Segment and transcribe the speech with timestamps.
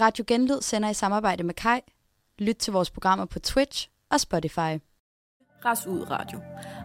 [0.00, 1.80] Radio Genlyd sender i samarbejde med Kai.
[2.38, 4.80] Lyt til vores programmer på Twitch og Spotify.
[5.64, 6.40] Ras ud radio.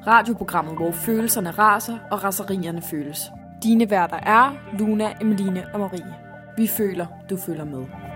[0.07, 3.19] Radioprogrammet, hvor følelserne raser og raserierne føles.
[3.63, 6.15] Dine værter er Luna, Emeline og Marie.
[6.57, 8.06] Vi føler, du føler med.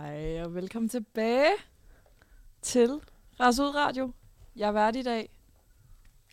[0.00, 1.52] Hej og velkommen tilbage
[2.62, 3.00] til
[3.40, 4.12] Ras ud Radio.
[4.56, 5.28] Jeg er vært i dag.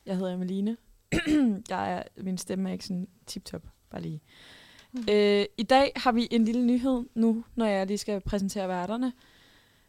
[0.05, 0.77] Jeg hedder Emeline.
[1.69, 4.21] jeg er, min stemme er ikke sådan tip-top, bare lige.
[4.91, 5.05] Mm.
[5.11, 9.13] Øh, I dag har vi en lille nyhed nu, når jeg lige skal præsentere værterne.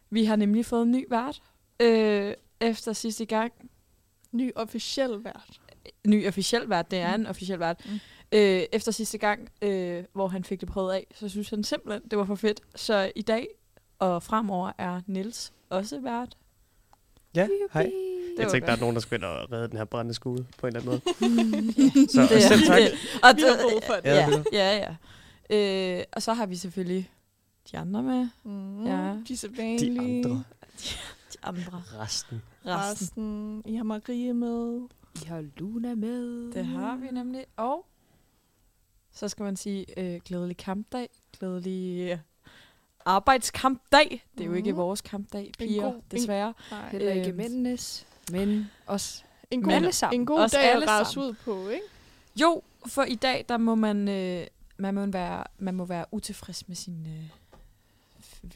[0.09, 1.41] Vi har nemlig fået en ny vært
[1.79, 3.53] øh, efter sidste gang.
[4.31, 5.61] Ny officiel vært.
[6.07, 7.21] Ny officiel vært, det er Mm.
[7.21, 7.85] en officiel vært.
[7.85, 7.99] Mm.
[8.31, 12.09] Øh, efter sidste gang, øh, hvor han fik det prøvet af, så synes han simpelthen,
[12.09, 12.61] det var for fedt.
[12.75, 13.47] Så i dag
[13.99, 16.37] og fremover er Nils også vært.
[17.35, 17.83] Ja, hej.
[17.83, 18.77] Det Jeg tænkte, der godt.
[18.79, 21.01] er nogen, der skal ind og redde den her brændende skole på en eller anden
[21.97, 22.07] måde.
[22.07, 22.81] Så Så selv tak.
[23.23, 24.03] og Vi har brug for det.
[24.05, 24.95] Ja, Ja, det
[25.51, 25.97] ja.
[25.99, 27.11] Øh, og så har vi selvfølgelig
[27.71, 28.27] de andre med.
[28.43, 28.93] Mm, Ja.
[29.13, 29.99] De De sædvanlige.
[29.99, 30.29] andre.
[31.33, 31.83] De andre.
[31.99, 32.41] Resten.
[32.65, 33.01] Resten.
[33.01, 33.63] Resten.
[33.65, 34.81] I har Marie med.
[35.23, 36.51] I har Luna med.
[36.51, 37.45] Det har vi nemlig.
[37.57, 37.85] Og
[39.11, 41.09] så skal man sige øh, glædelig kampdag.
[41.39, 42.17] Glædelig øh,
[43.09, 44.23] arbejdskampdag.
[44.37, 44.77] Det er jo ikke Mhm.
[44.77, 46.53] vores kampdag, piger, god- en- desværre.
[46.71, 46.89] Nej.
[46.91, 49.25] Heller ikke Øhm, mændenes, men os.
[49.51, 50.19] En Men alle god, sammen.
[50.21, 51.83] en god Os dag at rase ud på, ikke?
[52.35, 56.67] Jo, for i dag, der må man, øh, man, må være, man må være utilfreds
[56.67, 57.23] med sine øh,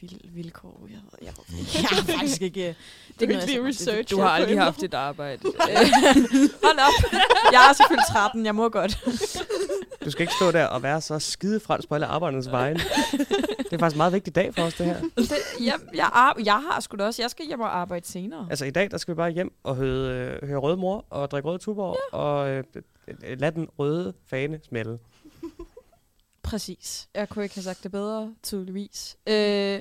[0.00, 0.88] vil, vilkår.
[0.90, 1.32] Jeg, jeg,
[1.74, 2.68] jeg, har faktisk ikke...
[2.68, 2.74] øh,
[3.20, 5.42] Det noget, ikke research Du har aldrig haft et arbejde.
[6.64, 7.12] Hold op.
[7.52, 8.92] Jeg er selvfølgelig 13, jeg må godt.
[10.04, 12.78] Du skal ikke stå der og være så skide fransk på alle arbejdernes vegne.
[13.58, 15.00] Det er faktisk en meget vigtig dag for os, det her.
[15.16, 17.22] Det, jeg, jeg, ar- jeg har sgu da også.
[17.22, 18.46] Jeg skal hjem og arbejde senere.
[18.50, 21.30] Altså i dag, der skal vi bare hjem og høre, øh, høre røde mor og
[21.30, 22.18] drikke røde tuborg ja.
[22.18, 22.64] og øh,
[23.38, 24.98] lade den røde fane smelte.
[26.42, 27.08] Præcis.
[27.14, 29.16] Jeg kunne ikke have sagt det bedre, tydeligvis.
[29.28, 29.80] Øh,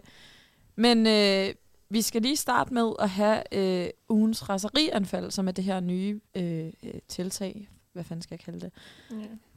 [0.76, 1.54] men øh,
[1.90, 6.20] vi skal lige starte med at have øh, ugens raserianfald, som er det her nye
[6.36, 7.70] øh, øh, tiltag.
[7.94, 8.72] Hvad fanden skal jeg kalde det?
[9.12, 9.16] Ja.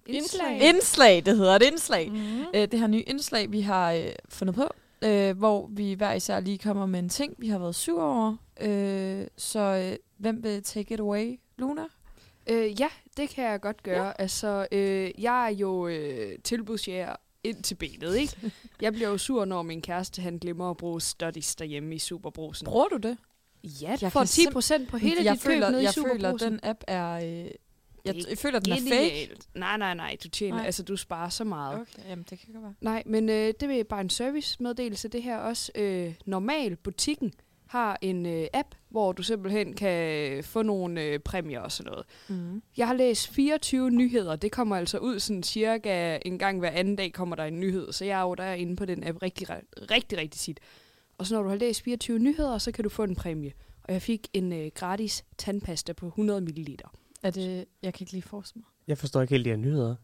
[0.08, 0.60] Indslag.
[0.62, 2.10] Indslag, det hedder et indslag.
[2.10, 2.40] Mm.
[2.54, 4.68] Øh, det her nye indslag, vi har øh, fundet på,
[5.04, 8.36] øh, hvor vi hver især lige kommer med en ting, vi har været syv over.
[8.60, 11.38] Øh, så øh, hvem vil take it away?
[11.56, 11.82] Luna?
[12.46, 14.06] Øh, ja, det kan jeg godt gøre.
[14.06, 14.12] Ja.
[14.18, 18.52] Altså, øh, jeg er jo øh, tilbudsjæger ind til benet, ikke?
[18.82, 22.64] Jeg bliver jo sur, når min kæreste han glemmer at bruge studies derhjemme i Superbrusen.
[22.64, 23.16] Bruger du det?
[23.64, 25.94] Ja, du Jeg får kan 10 procent på hele jeg dit køb nede i jeg
[25.94, 26.52] føler, Superbrusen.
[26.52, 27.44] den app er...
[27.44, 27.50] Øh,
[28.06, 28.90] jeg, jeg føler, den er fake.
[28.90, 29.46] Genialt.
[29.54, 30.16] Nej, nej, nej.
[30.24, 30.66] Du tjener, Nej.
[30.66, 31.80] altså du sparer så meget.
[31.80, 32.74] Okay, jamen det kan godt være.
[32.80, 35.08] Nej, men øh, det er bare en servicemeddelelse.
[35.08, 37.32] Det her også øh, normal butikken
[37.66, 42.06] har en øh, app, hvor du simpelthen kan få nogle øh, præmier og sådan noget.
[42.28, 42.62] Mm.
[42.76, 44.36] Jeg har læst 24 nyheder.
[44.36, 47.92] Det kommer altså ud sådan cirka en gang hver anden dag kommer der en nyhed.
[47.92, 50.60] Så jeg er jo derinde på den app rigtig, rigtig, rigtig, rigtig sit.
[51.18, 53.52] Og så når du har læst 24 nyheder, så kan du få en præmie.
[53.84, 56.76] Og jeg fik en øh, gratis tandpasta på 100 ml.
[57.22, 57.64] Er det...
[57.82, 58.68] Jeg kan ikke lige forestille mig.
[58.88, 59.94] Jeg forstår ikke helt de her nyheder.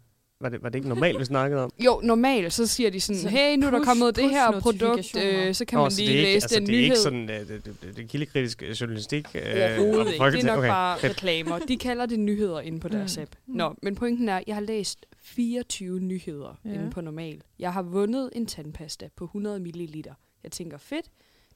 [0.40, 1.72] Var det, var det ikke normalt, vi snakkede om?
[1.84, 4.60] Jo, normalt så siger de sådan, Så hey, nu er der push- kommet det her
[4.60, 6.72] produkt, øh, så kan Nå, man så lige det er ikke, læse altså, den det
[6.72, 6.84] er nyhed.
[6.84, 9.26] ikke sådan uh, det, det, det kildekritiske journalistik.
[9.34, 10.24] Uh, Overhovedet ikke.
[10.30, 10.68] Det er nok okay.
[10.68, 11.58] bare reklamer.
[11.58, 13.22] De kalder det nyheder inde på deres Mm.
[13.22, 13.34] app.
[13.46, 16.70] Nå, men pointen er, jeg har læst 24 nyheder Ja.
[16.70, 16.74] ja.
[16.74, 17.42] inde på normal.
[17.58, 20.02] Jeg har vundet en tandpasta på 100 ml.
[20.44, 21.06] Jeg tænker, fedt,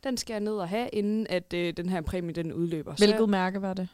[0.04, 2.94] den skal jeg ned og have, inden at øh, den her præmie den udløber.
[2.94, 3.88] Hvilket mærke var det?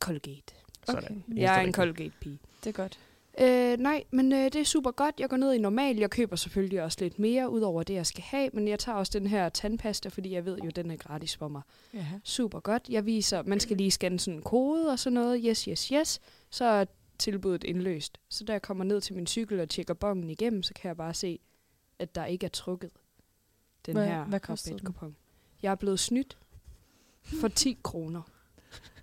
[0.00, 0.54] Colgate.
[0.86, 1.02] Sådan.
[1.04, 1.14] Okay.
[1.14, 1.72] Eneste Jeg er en.
[1.72, 2.38] Colgate-pige.
[2.64, 2.98] Det er godt.
[3.40, 5.14] Øh, nej, men øh, det er super godt.
[5.20, 5.96] Jeg går ned i normal.
[5.96, 8.50] Jeg køber selvfølgelig også lidt mere, ud over det, jeg skal have.
[8.52, 11.48] Men jeg tager også den her tandpasta, fordi jeg ved jo, den er gratis for
[11.48, 11.62] mig.
[11.94, 12.06] Ja.
[12.24, 12.88] Super godt.
[12.88, 15.40] Jeg viser, man skal lige scanne sådan en kode og sådan noget.
[15.48, 16.20] Yes, yes, yes.
[16.50, 16.84] Så er
[17.18, 18.18] tilbuddet indløst.
[18.28, 20.96] Så da jeg kommer ned til min cykel og tjekker bongen igennem, så kan jeg
[20.96, 21.38] bare se,
[21.98, 22.90] at der ikke er trukket
[23.86, 24.94] den Hvad- her hvad kostede den?
[25.62, 26.38] Jeg er blevet snydt
[27.40, 28.22] for 10 kroner.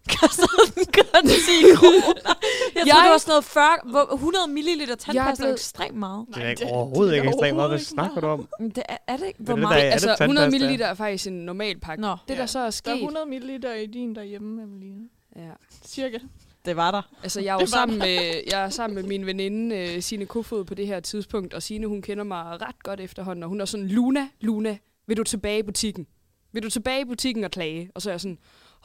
[0.09, 2.33] Koster den kun 10 kroner?
[2.75, 6.25] Jeg tror, Jeg- det var sådan noget 40, hvor 100 ml tandpasta er ekstremt meget.
[6.35, 7.69] Det er ikke overhovedet ikke ekstremt meget.
[7.71, 8.47] Hvad snakker du om?
[8.59, 9.39] Det er, er det ikke?
[9.43, 9.85] Hvor det, der meget?
[9.87, 10.73] er- altså, det 100 tandpasta?
[10.75, 12.01] ml er faktisk en normal pakke.
[12.01, 12.47] Nå, Det, der Ja.
[12.47, 12.91] så er Der sket...
[12.91, 13.49] er 100 ml
[13.83, 15.09] i din derhjemme, Emeline.
[15.35, 15.41] Ja.
[15.85, 16.17] Cirka.
[16.65, 17.01] det var der.
[17.23, 20.63] Altså, jeg er jo sammen med, jeg er sammen med min veninde, øh, Signe Kofod,
[20.65, 23.65] på det her tidspunkt, og Signe, hun kender mig ret godt efterhånden, og hun er
[23.65, 24.77] sådan, Luna, Luna,
[25.07, 26.07] vil du tilbage i butikken?
[26.51, 27.89] Vil du tilbage i butikken og klage?
[27.95, 28.37] Og så er jeg sådan,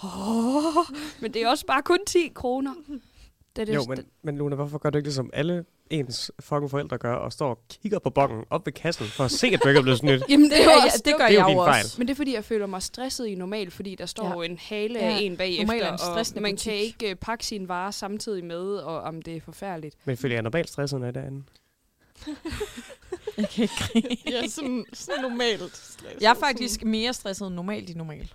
[0.05, 0.85] Åh,
[1.21, 2.75] men det er også bare kun 10 kroner.
[3.57, 6.31] Det er det, Jo, men, men Luna, hvorfor gør du ikke det som alle ens
[6.41, 9.47] fucking forældre gør, og står og kigger på bongen op ved kassen, for at se,
[9.47, 10.23] at du ikke er blevet snydt.
[10.29, 11.85] Jamen, det, Det, er jo ja, også, det gør det jo jeg jo fejl.
[11.85, 11.95] også.
[11.99, 14.29] Men det er fordi, jeg føler mig stresset i normal, fordi der står Ja.
[14.31, 14.35] ja.
[14.37, 15.05] jo en hale Ja.
[15.07, 16.65] af en Normal er bagefter, en og man butik.
[16.73, 19.97] kan ikke øh, pakke sine varer samtidig med, og om det er forfærdeligt.
[20.05, 21.43] Men føler jeg normalt stresset, når jeg er derinde.
[23.39, 24.17] Jeg kan ikke grine.
[24.37, 26.21] Ja, sådan, sådan normalt stress.
[26.21, 28.33] Jeg er faktisk mere stresset end normalt i normal.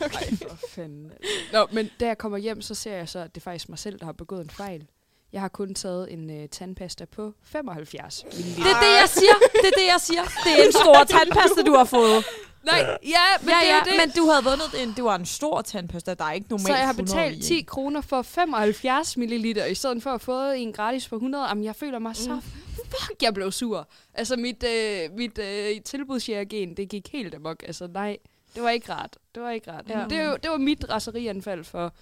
[0.00, 0.36] Okay.
[0.36, 1.10] for fanden.
[1.52, 3.78] Nå, men da jeg kommer hjem, så ser jeg så, at det er faktisk mig
[3.78, 4.86] selv, der har begået en fejl.
[5.32, 8.30] Jeg har kun taget en øh, tandpasta på 75 ml.
[8.30, 9.34] Det er det, jeg siger.
[9.52, 10.22] Det er det, jeg siger.
[10.44, 12.24] Det er en stor tandpasta, du har fået.
[12.64, 13.92] Nej, ja, men ja, det er ja, det.
[13.96, 16.14] men du havde vundet en, det var en stor tandpasta.
[16.14, 17.66] Der er ikke normalt så jeg har 100 betalt i, 10 ikke?
[17.66, 19.32] kroner for 75 ml,
[19.70, 21.44] i stedet for at få en gratis for 100.
[21.48, 22.40] Jamen, jeg føler mig så...
[22.74, 23.88] Fuck, jeg blev sur.
[24.14, 27.62] Altså, mit, øh, mit øh, tilbudsjægergen, det gik helt amok.
[27.66, 28.18] Altså, nej,
[28.54, 29.16] det var ikke rart.
[29.34, 29.88] Det var ikke rart.
[29.88, 29.98] Ja.
[30.00, 30.06] Ja.
[30.08, 31.92] Det, var, det var mit raserianfald for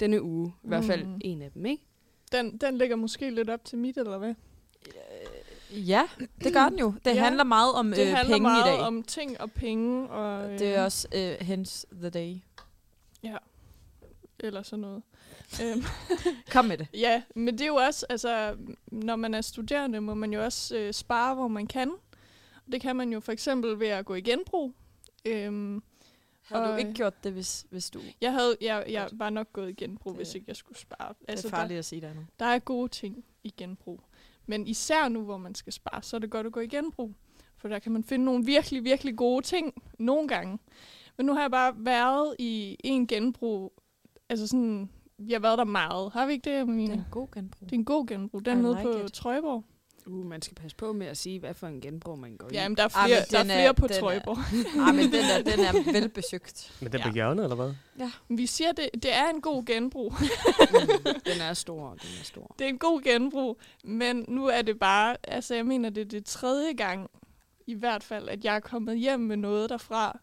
[0.00, 0.52] denne uge.
[0.64, 1.20] I hvert fald Mm.
[1.24, 1.82] en af dem, ikke?
[2.32, 4.34] Den, den ligger måske lidt op til mit, eller hvad?
[5.70, 6.08] Ja,
[6.44, 6.94] det gør den jo.
[7.04, 7.20] Det Ja.
[7.24, 8.80] handler meget om Det øh, handler penge meget i dag.
[8.80, 10.10] om ting og penge.
[10.10, 12.34] Og, Det er også øh, hence the day.
[14.40, 15.02] Eller sådan noget.
[15.62, 15.82] Øhm,
[16.52, 16.86] Kom med det.
[16.94, 18.56] ja, men det er jo også, altså,
[18.86, 21.92] når man er studerende, må man jo også øh, spare, hvor man kan.
[22.72, 24.72] Det kan man jo for eksempel ved at gå i genbrug.
[25.24, 25.82] Øhm,
[26.42, 28.00] Har du Og, ikke øh, gjort det, hvis, hvis du...
[28.20, 31.08] jeg, havde, jeg, jeg var nok gået i genbrug, Det- hvis ikke jeg skulle spare.
[31.08, 32.06] Altså, det Altså, er farligt at sige nu.
[32.08, 34.00] der, der er gode ting i genbrug.
[34.46, 37.14] Men især nu, hvor man skal spare, så er det godt at gå i genbrug.
[37.56, 40.58] For der kan man finde nogle virkelig, virkelig gode ting nogle gange.
[41.16, 43.72] Men nu har jeg bare været i en genbrug.
[44.28, 46.12] Altså sådan, vi har været der meget.
[46.12, 46.92] Har vi ikke det, Det Ameline?
[46.92, 47.60] er en god genbrug.
[47.66, 48.44] Det er en god genbrug.
[48.44, 49.12] Den I nede like på it.
[49.12, 49.64] Trøjborg.
[50.06, 52.54] Uh, man skal passe på med at sige, hvad for en genbrug man går i.
[52.54, 54.38] Ja, men der er Ah, flere, men der er den er- flere på er- Trøjborg.
[54.76, 56.78] Nej, men den er, den er velbesøgt.
[56.82, 57.06] Men den Ja.
[57.08, 57.72] på hjørnet, eller hvad?
[58.28, 60.12] Vi siger, det, det er en god genbrug.
[60.20, 62.54] Mm, den er stor, den er stor.
[62.58, 66.04] det er en god genbrug, men nu er det bare, altså jeg mener, det er
[66.08, 67.10] det tredje gang,
[67.66, 70.18] i hvert fald, at jeg er kommet hjem med noget derfra,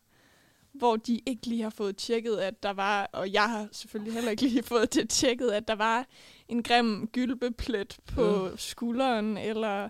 [0.77, 4.31] hvor de ikke lige har fået tjekket, at der var, og jeg har selvfølgelig heller
[4.31, 6.05] ikke lige fået det tjekket, at der var
[6.49, 8.57] en grim gylbeplet på Mm.
[8.57, 9.89] skulderen, eller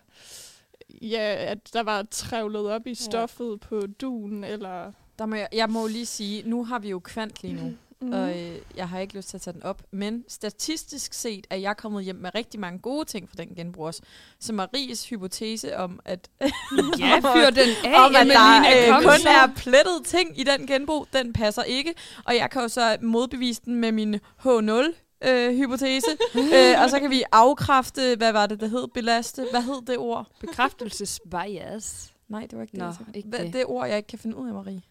[1.01, 4.91] ja, at der var trævlet op i stoffet på duen, eller...
[5.19, 7.77] Der må jeg, jeg må lige sige, nu har vi jo kvant lige nu, Mm.
[8.01, 11.55] Og øh, jeg har ikke lyst til at tage den op, men statistisk set er
[11.55, 14.01] jeg kommet hjem med rigtig mange gode ting fra den genbrug også.
[14.39, 16.29] Så Maries hypotese om, at,
[16.99, 21.07] Ja, fyr den af, om, at der øh, kun er plettet ting i den genbrug,
[21.13, 21.93] den passer ikke.
[22.25, 24.93] Og jeg kan jo så modbevise den med min H0
[25.27, 26.11] øh, hypotese.
[26.55, 28.87] øh, og så kan vi afkræfte, hvad var det, der hed?
[28.93, 29.47] Belaste.
[29.51, 30.27] Hvad hed det ord?
[30.39, 32.11] Bekræftelsesbias.
[32.27, 32.89] Nej, det var ikke Nå, det.
[32.89, 33.17] jeg sagde.
[33.17, 33.53] ikke det.
[33.53, 34.81] det ord, jeg ikke kan finde ud af, Marie.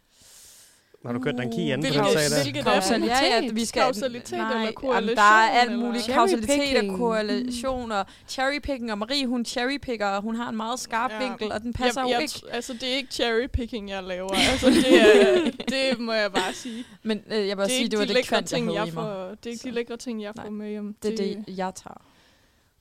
[1.06, 2.42] Har du kørt den key anden på Hvilket- den sag der?
[2.42, 3.06] hvilket er Kausal, det?
[3.08, 6.96] ja, ja, vi skal, Kausalitet eller jamen, korrelation, Der er alt eller- muligt kausalitet og
[6.98, 8.92] korrelation og cherrypicking.
[8.92, 11.28] Og Marie, hun cherrypicker, og hun har en meget skarp Ja.
[11.28, 12.40] vinkel, og den passer jeg, jo jeg, ikke.
[12.50, 14.28] Altså, det er ikke cherrypicking, jeg laver.
[14.52, 16.84] Altså, det, er, det må jeg bare sige.
[17.02, 18.88] Men øh, jeg er også sige, ikke det var de det kvant, jeg havde jeg
[18.92, 19.68] får, det er ikke Så.
[19.68, 20.44] de lækre ting, jeg Nej.
[20.44, 20.94] får med hjem.
[21.02, 22.00] Det er det, jeg tager.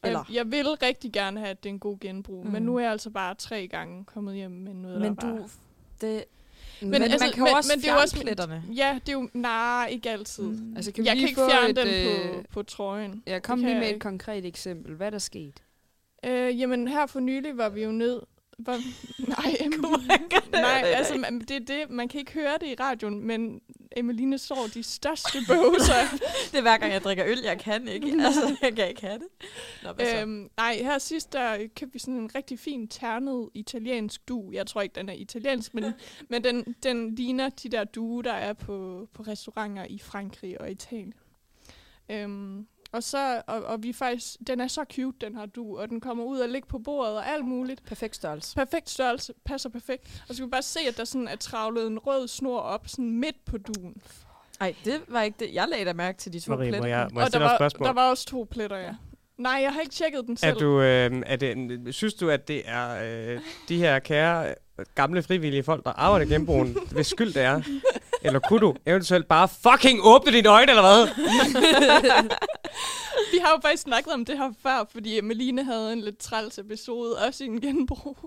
[0.04, 2.52] Eller, Jeg, jeg vil rigtig gerne have, at det er en god genbrug, mm.
[2.52, 2.66] men Mm.
[2.66, 5.48] nu er jeg altså bare tre gange kommet hjem med noget, men der du, bare...
[6.02, 6.24] det,
[6.84, 8.64] Men, men, altså, man kan men- også men det er også- pletterne.
[8.76, 9.30] Ja, det er jo...
[9.34, 10.44] Nej, ikke altid.
[10.44, 10.74] Mm.
[10.76, 13.24] Altså, kan vi Jeg kan ikke fjerne et, den øh, på, på trøjen.
[13.28, 14.96] Ja, kom lige med et konkret eksempel.
[14.96, 15.64] Hvad er der sket?
[16.26, 18.20] Øh, jamen, her for nylig var vi jo ned...
[18.66, 18.82] Var,
[19.38, 19.56] nej,
[20.52, 23.62] nej, altså man, det er det, man kan ikke høre det i radioen, men
[23.98, 25.94] Emeline står de største bøvser.
[26.52, 28.08] det er hver gang, jeg drikker øl, jeg kan ikke.
[28.26, 29.28] altså, jeg kan ikke have det.
[29.84, 30.22] Nå, hvad så?
[30.22, 34.52] øhm, nej, her sidst der købte vi sådan en rigtig fin ternet italiensk du.
[34.54, 35.84] Jeg tror ikke, den er italiensk, men,
[36.30, 40.72] men den, den ligner de der due, der er på, på restauranter i Frankrig og
[40.72, 41.14] Italien.
[42.10, 45.90] Øhm, og så, og, og vi faktisk, den er så cute, den her du, og
[45.90, 47.84] den kommer ud og ligger på bordet og alt muligt.
[47.86, 48.56] Perfekt størrelse.
[48.56, 50.24] Perfekt størrelse, passer perfekt.
[50.30, 52.88] Og så kan vi bare se, at der sådan er travlet en rød snor op,
[52.88, 54.02] sådan midt på duen.
[54.60, 55.54] Ej, det var ikke det.
[55.54, 56.90] Jeg lagde da mærke til de to Marie, må pletter.
[56.90, 57.88] jeg, må jeg og der var, spørgsmål?
[57.88, 58.96] der var også to pletter, ja.
[59.38, 60.56] Nej, jeg har ikke tjekket den selv.
[60.56, 62.90] Er du, øh, er det, synes du, at det er
[63.36, 64.56] øh, de her kære
[64.96, 67.62] gamle frivillige folk, der arbejder i genbrugen, hvis skyld det er?
[68.22, 71.08] Eller kunne du eventuelt bare fucking åbne dine øjne, eller hvad?
[73.34, 76.58] Vi har jo faktisk snakket om det her før, fordi Meline havde en lidt træls
[76.58, 78.18] episode, også i en genbrug.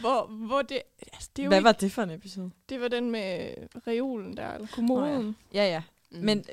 [0.00, 0.82] hvor, hvor det,
[1.12, 2.50] altså det, er jo Hvad ikke, var det for en episode?
[2.68, 3.54] det var den med
[3.86, 5.36] reolen der, eller kommoden.
[5.54, 5.82] Ja, ja.
[6.10, 6.24] Mm.
[6.24, 6.44] Men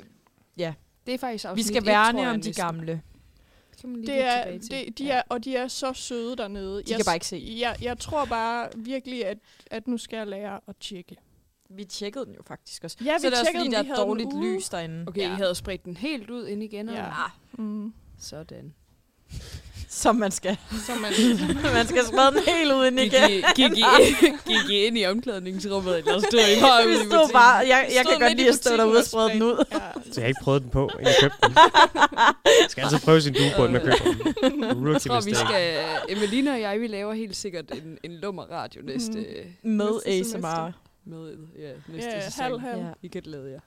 [1.07, 2.65] det er faktisk vi skal værne om de næsten.
[2.65, 3.01] gamle.
[3.81, 4.71] Kan man lige Det er, tilbage til.
[4.87, 6.83] det, de er, og de er så søde dernede.
[6.83, 7.55] De kan bare ikke se.
[7.59, 9.37] Jeg, jeg tror bare virkelig, at,
[9.71, 11.15] at nu skal jeg lære at tjekke.
[11.69, 12.97] Vi tjekkede den jo faktisk også.
[13.05, 15.05] Ja, så vi det er også tjekkede fordi, den, der vi er dårligt lys derinde.
[15.07, 15.33] Okay, Ja.
[15.33, 16.85] I havde spredt den helt ud ind igen?
[16.89, 16.91] Ja.
[16.93, 17.37] eller?
[17.53, 17.93] Mm.
[18.19, 18.73] Sådan.
[19.89, 20.57] Som man skal.
[20.85, 21.11] Så man,
[21.77, 23.29] man skal sprede den helt ud ind Gik igen.
[23.31, 23.83] I, gik, I,
[24.51, 28.11] gik I ind i omklædningsrummet, eller stod I bare Vi stod bare, jeg, jeg Stod
[28.19, 29.65] kan godt lide at stå derude og sprede den ud.
[29.71, 29.77] Ja.
[30.11, 31.53] Så jeg har ikke prøvet den på, jeg købte den.
[32.45, 34.13] Jeg skal altid prøve sin duebund, inden jeg køber
[34.49, 34.93] den.
[34.93, 35.85] Jeg tror, vi skal...
[36.09, 39.25] Emelina og jeg, vi laver helt sikkert en, en lummer radio næste,
[39.63, 40.71] Med Næste ASMR.
[41.05, 42.43] med, ja, næste Ja, sæson.
[42.43, 42.79] halv, halv.
[42.79, 42.87] Ja.
[43.03, 43.59] I kan glæde jer.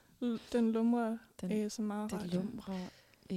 [0.53, 1.93] Den lumre Den- ASMR.
[1.93, 2.29] Radio.
[2.33, 2.79] lumre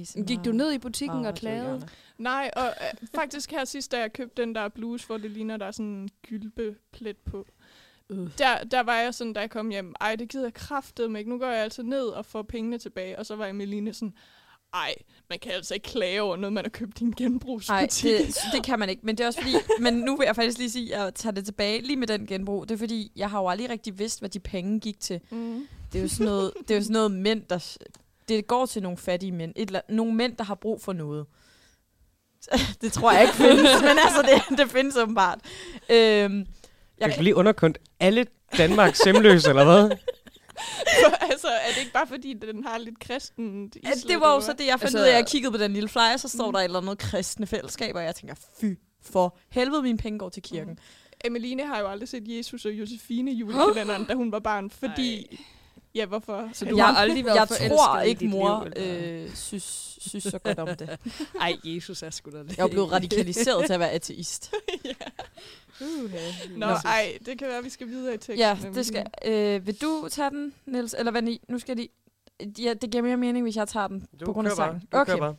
[0.01, 0.21] ASMR.
[0.23, 1.87] Gik du ned i butikken og klagede?
[2.17, 5.57] Nej, og øh, faktisk her sidst, da jeg købte den der bluse, hvor det ligner,
[5.57, 7.45] der er sådan en gylbeplet på.
[8.09, 8.29] Øh.
[8.37, 11.29] Der, der var jeg sådan, da jeg kom hjem, ej, det gider jeg kraftedeme ikke.
[11.29, 13.19] Nu går jeg altså ned og får pengene tilbage.
[13.19, 14.13] Og så var jeg med Line sådan,
[14.73, 14.95] ej,
[15.29, 18.03] man kan altså ikke klage over noget, man har købt i en Nej, genbrugsbutik.
[18.27, 19.01] det, det kan man ikke.
[19.05, 21.33] Men det er også fordi, men nu vil jeg faktisk lige sige, at jeg tager
[21.33, 22.69] det tilbage lige med den genbrug.
[22.69, 25.19] Det er fordi, jeg har jo aldrig rigtig vidst, hvad de penge gik til.
[25.31, 25.67] Mm.
[25.91, 27.77] Det er jo sådan noget, det er jo sådan noget mænd, der...
[28.27, 29.53] Det går til nogle fattige mænd.
[29.55, 31.25] Et, eller- nogle mænd, der har brug for noget.
[32.81, 35.39] Det tror jeg ikke findes, men altså, det, det findes åbenbart.
[35.89, 36.45] Øhm,
[36.99, 38.25] Jeg kan lige underkundt alle
[38.57, 39.83] Danmarks semløse, eller hvad?
[41.31, 44.53] altså, er det ikke bare fordi, den har lidt kristen Ja, det var jo så
[44.53, 45.13] det, jeg fandt Altså- ud af.
[45.15, 48.03] Jeg kiggede på den lille flyer, så står der et eller andet kristne fællesskab, og
[48.03, 48.65] jeg tænker, fy
[49.01, 50.79] for helvede, mine penge går til kirken.
[51.25, 55.39] Emeline har jo aldrig set Jesus og Josefine i julekalenderen, da hun var barn, fordi...
[55.95, 56.49] Ja, hvorfor?
[56.53, 59.97] Så du jeg, har aldrig været jeg tror i ikke, dit mor liv, øh, synes,
[60.01, 60.99] synes så godt om det.
[61.41, 62.57] Ej, Jesus er sgu da det.
[62.57, 64.53] Jeg er blevet radikaliseret til at være ateist.
[66.57, 68.37] Nå, ej, det kan være, vi skal videre i teksten.
[68.37, 69.05] Ja, det skal.
[69.25, 70.95] Øh, vil du tage den, Niels?
[70.99, 71.41] Eller hvad ni?
[71.49, 71.87] Nu skal de...
[72.59, 74.79] Ja, det giver mere mening, hvis jeg tager den Du på grund af sangen.
[74.79, 75.35] Du kører Okay, bare.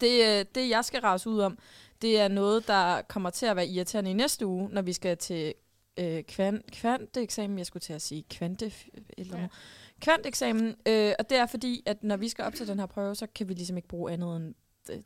[0.00, 1.58] det, øh, det jeg skal rase ud om,
[2.02, 5.16] det er noget, der kommer til at være irriterende i næste uge, når vi skal
[5.16, 5.54] til
[5.98, 7.58] øh, kvan, kvanteeksamen.
[7.58, 8.72] Jeg skulle til at sige kvante...
[9.18, 9.50] Eller andet.
[10.00, 13.14] Kvanteksamen, øh, og det er fordi, at når vi skal op til den her prøve,
[13.14, 14.54] så kan vi ligesom ikke bruge andet end...
[14.90, 14.98] Øh,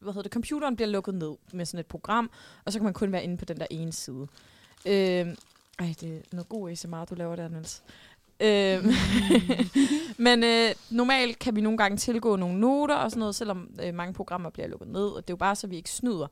[0.00, 0.32] hvad hedder det?
[0.32, 2.30] Computeren bliver lukket ned med sådan et program,
[2.64, 4.26] og så kan man kun være inde på den der ene side.
[4.86, 5.36] Øh,
[5.78, 7.82] ej, det er noget god ASMR, du laver der, Niels.
[8.40, 8.84] Øh,
[10.26, 13.94] men øh, normalt kan vi nogle gange tilgå nogle noter og sådan noget, selvom øh,
[13.94, 16.26] mange programmer bliver lukket ned, og det er jo bare så, vi ikke snyder.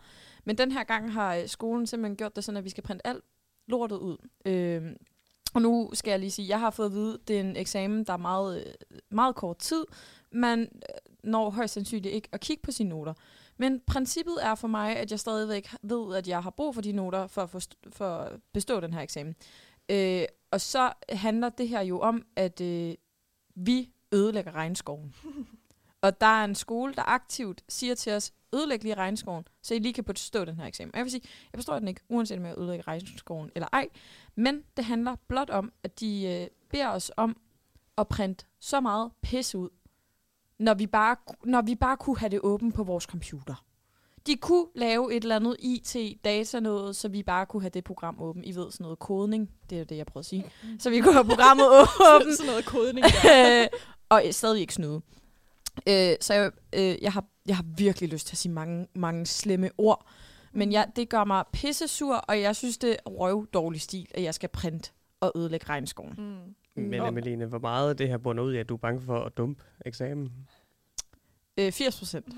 [0.45, 3.07] Men den her gang har øh, skolen simpelthen gjort det sådan, at vi skal printe
[3.07, 3.25] alt
[3.73, 4.17] lortet ud.
[4.45, 4.83] Øh,
[5.55, 8.05] og nu skal jeg lige sige, jeg har fået at vide, det er en eksamen,
[8.05, 9.85] der er meget, øh, meget kort tid.
[10.33, 10.67] Man øh,
[11.25, 13.14] når højst sandsynligt ikke at kigge på sine noter.
[13.57, 16.93] Men princippet er for mig, at jeg stadigvæk ved, at jeg har brug for de
[16.93, 19.35] noter for at, forst- for at bestå den her eksamen.
[19.88, 22.95] Øh, og så handler det her jo om, at øh,
[23.55, 25.14] vi ødelægger regnskoven
[26.03, 29.79] og der er en skole, der aktivt siger til os, ødelæg lige regnskoven, så I
[29.79, 30.95] lige kan bestå den her eksamen.
[30.95, 33.89] Og jeg vil sige, jeg forstår den ikke, uanset om jeg ødelægger regnskoven eller ej.
[34.35, 37.37] Men det handler blot om, at de øh, beder os om
[37.99, 39.69] at printe så meget pis ud,
[40.59, 43.65] når vi, bare, når vi bare kunne have det åbent på vores computer.
[44.27, 48.21] De kunne lave et eller andet IT-data noget, så vi bare kunne have det program
[48.21, 48.47] åbent.
[48.47, 50.51] I ved sådan noget kodning, det er det, jeg prøver at sige.
[50.79, 51.67] Så vi kunne have programmet
[52.15, 53.07] åbent, Sådan noget kodning
[54.11, 55.03] og stadig ikke snyde.
[55.88, 59.26] Øh, så jeg, øh, jeg, har, jeg har virkelig lyst til at sige mange, mange
[59.26, 60.07] slemme ord.
[60.52, 64.07] Men jeg, det gør mig pisse sur, og jeg synes, det er røv dårlig stil,
[64.14, 66.14] at jeg skal printe og ødelægge regnskoven.
[66.19, 66.55] Mm.
[66.83, 67.07] Men Nå.
[67.07, 69.37] Emeline, hvor meget af det her bunder ud i, at du er bange for at
[69.37, 70.33] dumpe eksamen?
[71.59, 72.26] Øh, 80 procent.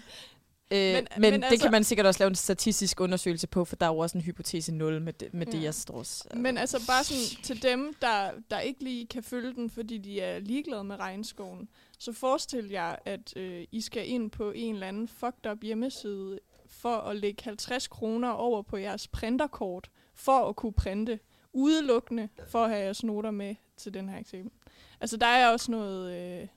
[0.70, 3.46] Øh, Men- men men men det altså- kan man sikkert også lave en statistisk undersøgelse
[3.46, 5.62] på, for der er jo også en hypotese 0 med det, med det Ja.
[5.62, 9.54] jeg står s- Men altså bare sådan til dem, der, der ikke lige kan følge
[9.54, 11.68] den, fordi de er ligeglade med regnskoven,
[11.98, 16.38] så forestil jer, at øh, I skal ind på en eller anden fucked up hjemmeside
[16.66, 21.18] for at lægge 50 kroner over på jeres printerkort, for at kunne printe
[21.52, 24.50] udelukkende for at have jeres noter med til den her eksamen.
[25.00, 26.12] Altså der er også noget...
[26.42, 26.48] Øh,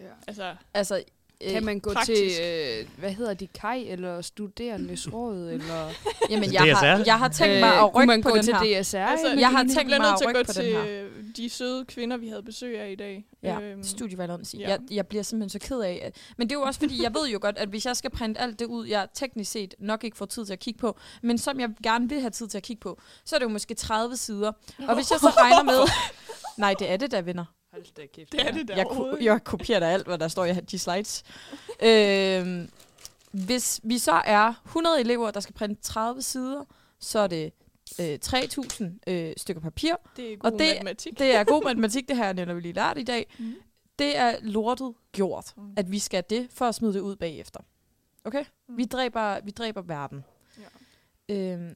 [0.00, 0.06] Ja.
[0.28, 1.04] altså, Altså,
[1.44, 2.36] øh, Kan man gå praktisk.
[2.36, 2.44] til,
[2.80, 5.90] øh, hvad hedder de, Kai eller Studerendes Råd, eller...
[6.30, 8.82] jamen, jeg, har, jeg har tænkt mig at rykke man på gå den til her.
[8.82, 8.96] DSR?
[8.96, 11.02] altså jeg har tænkt mig nødt at til at rykke gå på den til her.
[11.04, 13.24] øh, de søde kvinder, vi havde besøg af i dag.
[13.42, 14.58] Ja, Øhm, studievejlederen ja.
[14.60, 14.68] ja.
[14.68, 16.00] jeg, jeg bliver simpelthen så ked af.
[16.04, 18.10] At, men det er jo også fordi, jeg ved jo godt, at hvis jeg skal
[18.10, 20.98] printe alt det ud, jeg teknisk set nok ikke får tid til at kigge på,
[21.22, 23.50] men som jeg gerne vil have tid til at kigge på, så er det jo
[23.50, 24.52] måske 30 sider.
[24.88, 25.88] Og hvis jeg så regner med...
[26.58, 27.44] Nej, det er det da, venner.
[27.72, 28.32] Hold da kæft.
[28.32, 30.78] det er det der Jeg, ko- jeg kopierer da alt, hvad der står i de
[30.78, 31.22] slides.
[31.82, 32.70] øhm,
[33.30, 36.64] hvis vi så er 100 elever, der skal printe 30 sider,
[36.98, 37.52] så er det
[38.00, 39.94] øh, 3.000 øh, stykker papir.
[40.16, 41.18] Det er god Og det- matematik.
[41.18, 43.34] Det er god matematik, det her jeg netop lige lært i dag.
[43.38, 43.54] Mhm.
[43.98, 45.72] Det er lortet gjort, Mm.
[45.76, 47.60] at vi skal det, for at smide det ud bagefter.
[48.24, 48.44] Okay?
[48.68, 48.76] Mm.
[48.76, 50.24] Vi dræber, vi dræber verden.
[51.28, 51.34] Ja.
[51.34, 51.74] Øhm,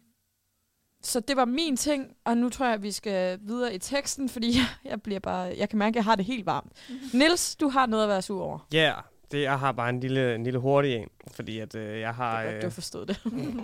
[1.07, 4.29] så det var min ting, og nu tror jeg, at vi skal videre i teksten,
[4.29, 6.73] fordi jeg, jeg bliver bare, jeg kan mærke, at jeg har det helt varmt.
[6.89, 6.99] Mhm.
[7.13, 8.67] Nils, du har noget at være sur over.
[8.73, 9.03] Ja, yeah.
[9.31, 12.43] Det, jeg har bare en lille, en lille hurtig en, fordi at øh, jeg har...
[12.43, 13.21] Det er godt, du har Øh, forstået det.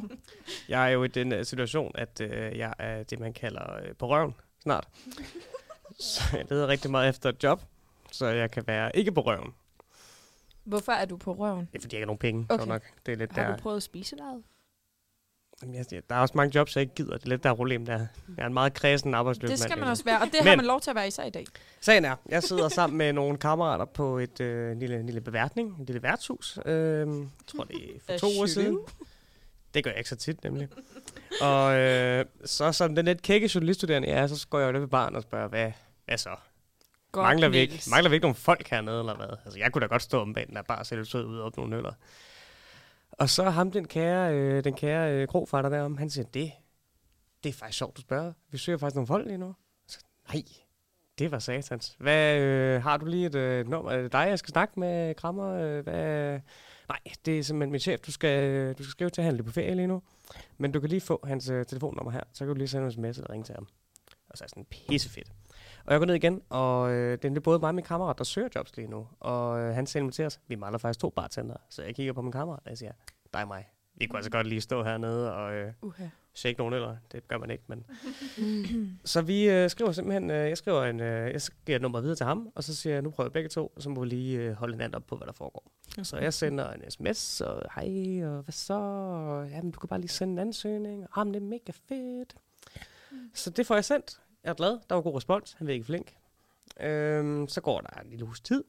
[0.69, 3.95] jeg er jo i den øh, situation, at øh, jeg er det, man kalder øh,
[3.99, 4.89] på røven snart.
[5.99, 7.63] så jeg leder rigtig meget efter et job,
[8.13, 9.55] så jeg kan være ikke på røven.
[10.65, 11.69] Hvorfor er du på røven?
[11.73, 12.67] Det er, fordi jeg ikke har nogen penge, Okay.
[12.67, 12.83] nok.
[13.07, 13.57] Det er lidt Har der...
[13.57, 14.35] du prøvet spiselejet?
[14.35, 14.62] Jamen, jeg,
[16.09, 17.16] der er også mange jobs, jeg ikke gider.
[17.16, 17.92] Det er lidt der er problem der.
[17.92, 20.57] Jeg er en meget kredsen arbejdsløs Det skal man også være, og det har Men-
[20.57, 21.45] man lov til at være især i dag.
[21.81, 25.87] Sagen er, jeg sidder sammen med nogle kammerater på et øh, lille, lille beværtning, et
[25.87, 26.59] lille værtshus.
[26.66, 27.07] Øh, jeg
[27.47, 28.78] tror, det er for to uger siden.
[29.75, 30.69] Det gør jeg ikke så tit, nemlig.
[31.40, 34.81] og øh, så som den lidt kække journaliststuderende jeg er, så går jeg jo lidt
[34.83, 35.73] ved barn og spørger, hvad,
[36.04, 36.31] hvad så?
[37.12, 39.37] Godt, mangler, vi ikke, mangler vi ikke nogle folk hernede, eller hvad?
[39.45, 41.38] Altså, jeg kunne da godt stå om bag den der bar og sætte sød ud
[41.38, 41.92] og åbne nogle øller.
[43.23, 46.52] Og så ham, den kære, øh, den kære øh, krofatter derom, han siger, det,
[47.45, 48.35] det er faktisk sjovt at spørge.
[48.50, 49.55] Vi søger faktisk nogle folk lige nu.
[49.87, 49.99] Så,
[50.33, 50.43] nej,
[51.19, 51.97] det var satans.
[51.99, 53.91] Hvad, øh, har du lige et øh, nummer?
[53.91, 55.52] Er det dig, jeg skal snakke med, Krammer?
[55.52, 56.41] Øh, hvad?
[56.88, 58.00] Nej, det er simpelthen min chef.
[58.00, 60.02] Du skal, øh, du skal skrive til, at han er på ferie lige nu.
[60.59, 62.23] Men du kan lige få hans øh, telefonnummer her.
[62.33, 63.69] Så kan du lige sende en sms eller ringe til ham.
[64.31, 65.33] Og så er sådan pissefedt.
[65.85, 68.25] Og jeg går ned igen, og øh, det er både mig og min kammerat, der
[68.25, 69.09] søger jobs lige nu.
[69.21, 71.57] Og øh, han sender mig til os, vi mangler faktisk to bartender.
[71.71, 72.93] Så jeg kigger på min kammerat, og jeg siger,
[73.33, 73.67] dig og mig.
[73.95, 76.05] Vi kunne altså godt lige stå hernede og øh, Uha.
[76.35, 76.97] shake nogle øller.
[77.12, 77.85] Det gør man ikke, men...
[79.05, 82.27] så vi øh, skriver simpelthen, øh, jeg skriver en, øh, jeg giver nummer videre til
[82.27, 84.39] ham, og så siger jeg, nu prøver jeg begge to, og så må vi lige
[84.39, 85.73] øh, holde hinanden op på, hvad der foregår.
[86.03, 88.75] Så jeg sender en sms, og hej, og hvad så?
[88.75, 91.07] Og, jamen, du kan bare lige sende en ansøgning.
[91.17, 92.37] Ah, men det er mega fedt.
[93.35, 94.21] Så det får jeg sendt.
[94.45, 94.79] Jeg er glad.
[94.89, 95.53] Der var god respons.
[95.53, 96.17] Han ikke flink.
[96.81, 98.65] Øhm, så går der en lille hus tid.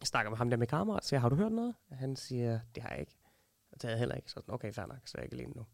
[0.00, 1.74] Jeg snakker med ham der med kammerat, siger, har du hørt noget?
[1.92, 3.16] Han siger, det har jeg ikke.
[3.72, 4.30] Og det har jeg heller ikke.
[4.30, 5.64] Så sådan, okay, fair nok, så er jeg ikke alene nu.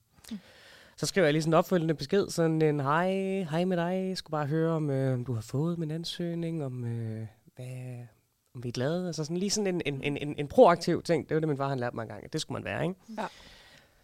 [0.97, 3.12] Så skriver jeg lige sådan en opfølgende besked, sådan en, hej,
[3.51, 6.65] hej med dig, jeg skulle bare høre, om, øh, om du har fået min ansøgning,
[6.65, 8.07] om, øh, hvad,
[8.55, 9.07] om vi er glade.
[9.07, 11.29] Altså sådan lige sådan en, en, en, en, en proaktiv ting.
[11.29, 12.25] Det var det, min far han lærte mig engang.
[12.25, 13.01] at Det skulle man være, ikke?
[13.19, 13.27] Ja.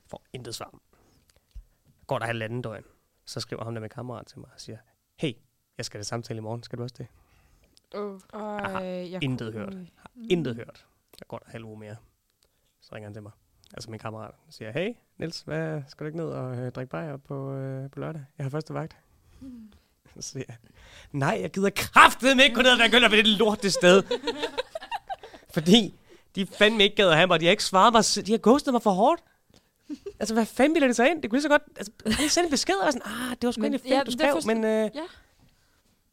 [0.06, 0.78] For intet svar.
[2.06, 2.84] Går der halvanden døgn,
[3.24, 4.78] så skriver ham der med kammerat til mig og siger,
[5.18, 5.32] hey,
[5.78, 7.06] jeg skal have samtale i morgen, skal du også det?
[7.94, 8.20] Oh.
[8.32, 9.76] Og, har øh, jeg intet kunne- hørt.
[10.30, 10.86] Intet hørt.
[11.18, 11.96] Der går der halv uge mere.
[12.80, 13.32] Så ringer han til mig.
[13.74, 17.16] Altså min kammerat siger, hey Niels, hvad, skal du ikke ned og øh, drikke bajer
[17.16, 18.24] på, øh, på lørdag?
[18.38, 18.96] Jeg har første vagt.
[20.20, 20.56] Så siger jeg,
[21.12, 24.02] nej, jeg gider kraftedeme ikke gå ned og drikke øl ved det lorte sted.
[25.54, 25.94] Fordi
[26.34, 28.38] de fandme ikke gad at have mig, og de har ikke svaret mig, de har
[28.38, 29.22] ghostet mig for hårdt.
[30.20, 31.22] Altså, hvad fanden ville det så ind?
[31.22, 31.62] Det kunne lige så godt...
[31.76, 34.02] Altså, jeg sendte en besked og sådan, ah, det var sgu Men- egentlig fedt, ja,
[34.02, 34.64] du det skrev, men...
[34.64, 34.90] Øh,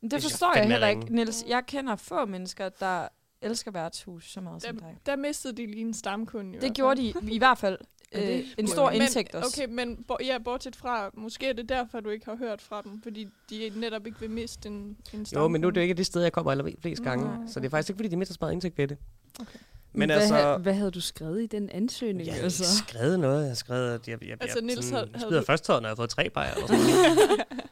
[0.01, 1.43] Det jeg forstår jeg fandme heller ikke, Niels.
[1.47, 3.07] Jeg kender få mennesker, der
[3.41, 4.97] elsker værtshus så meget som Der, dig.
[5.05, 6.51] der mistede de lige en stamkunde.
[6.51, 7.77] hvert Det gjorde de i hvert fald.
[8.13, 9.61] Ja, det Øh, en stor jeg- indtægt også.
[9.63, 12.81] Okay, men bo, ja, bortset fra, måske er det derfor, du ikke har hørt fra
[12.81, 15.51] dem, fordi de netop ikke vil miste en, en jo, stamkunde.
[15.51, 17.25] men nu er det jo ikke det sted, jeg kommer allerflest gange.
[17.25, 18.97] Nej, Så det er faktisk ikke, fordi de mister så meget indtægt ved det.
[19.39, 19.59] Okay.
[19.97, 20.58] Men hvad, altså...
[20.58, 22.27] hvad havde du skrevet i den ansøgning?
[22.27, 22.63] Jeg har altså?
[22.63, 23.39] ikke skrevet noget.
[23.41, 25.63] Jeg har skrevet, at jeg, jeg, Altså, jeg, Niels, sådan, havde- jeg havde du- først
[25.65, 26.53] tøjet, når jeg har fået tre bajer.
[26.53, 27.45] Eller sådan noget.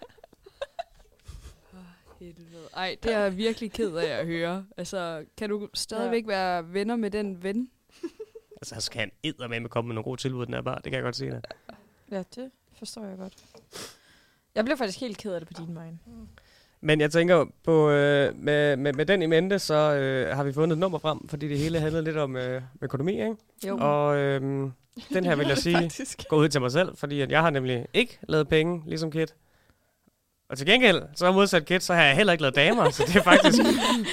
[2.19, 2.67] Helvede.
[2.75, 4.65] Ej, det er jeg virkelig ked af at høre.
[4.77, 7.69] Altså, kan du stadigvæk være venner med den ven?
[8.62, 10.75] altså, så skal han eddermame komme med nogle gode tilbud, den her bar.
[10.75, 11.41] Det kan jeg godt sige dig.
[12.12, 13.33] Ja, det forstår jeg godt.
[14.55, 15.88] Jeg blev faktisk helt ked af det på din vej.
[16.83, 20.53] Men jeg tænker på, øh, med, med, med den i mente, så øh, har vi
[20.53, 23.35] fundet et nummer frem, fordi det hele handlede lidt om øh, økonomi, ikke?
[23.67, 23.77] Jo.
[23.81, 24.41] Og øh,
[25.13, 26.25] den her vil jeg sige, Faktisk.
[26.29, 29.35] gå ud til mig selv, fordi at jeg har nemlig ikke lavet penge, ligesom Kit.
[30.49, 33.15] Og til gengæld, så modsat Kit, så har jeg heller ikke lavet damer, så det
[33.15, 33.57] er faktisk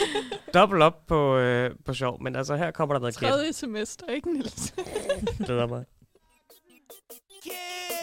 [0.55, 2.23] dobbelt op på, øh, på sjov.
[2.23, 3.29] Men altså, her kommer der noget Kit.
[3.29, 4.75] Tredje semester, ikke Niels?
[5.47, 5.85] Glæder mig.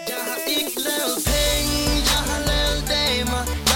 [0.08, 1.78] Jeg har ikke lavet penge,
[2.12, 3.67] jeg har lavet damer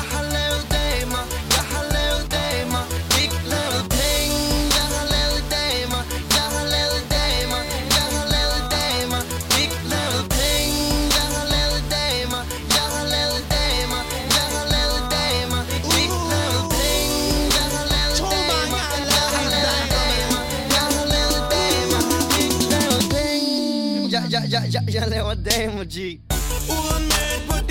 [24.73, 25.97] Jeg, jeg, jeg, jeg, jeg laver damer, G
[26.69, 27.03] Uden
[27.49, 27.70] mødt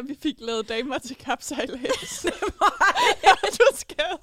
[0.00, 2.24] ja, vi fik lavet damer til kapsejlads?
[3.24, 4.18] ja, du skrev.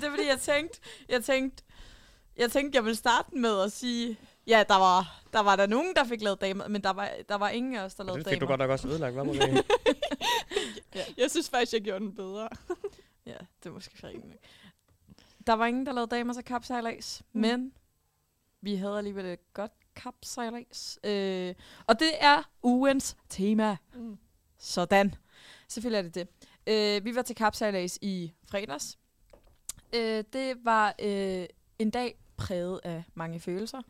[0.00, 1.62] det er fordi, jeg tænkte, jeg tænkte,
[2.36, 5.94] jeg tænkte, jeg ville starte med at sige, ja, der var, der var der nogen,
[5.96, 8.30] der fik lavet damer, men der var, der var ingen af os, der lavede Det
[8.30, 8.50] fik du damer.
[8.50, 9.64] godt nok også ødelagt, hvad må det?
[11.16, 12.48] Jeg synes faktisk, jeg gjorde den bedre.
[13.26, 14.36] Ja, det er måske rigtigt.
[15.46, 17.40] Der var ingen, der lavede damer til kapsejlads, mm.
[17.40, 17.72] men
[18.60, 20.98] vi havde alligevel et godt kapsejlads.
[21.04, 21.54] Øh,
[21.86, 23.76] og det er ugens tema.
[24.62, 25.14] Sådan.
[25.68, 26.28] Selvfølgelig er det det.
[26.66, 28.98] Øh, vi var til kapsejlads i fredags.
[29.94, 31.46] Øh, det var øh,
[31.78, 33.82] en dag præget af mange følelser.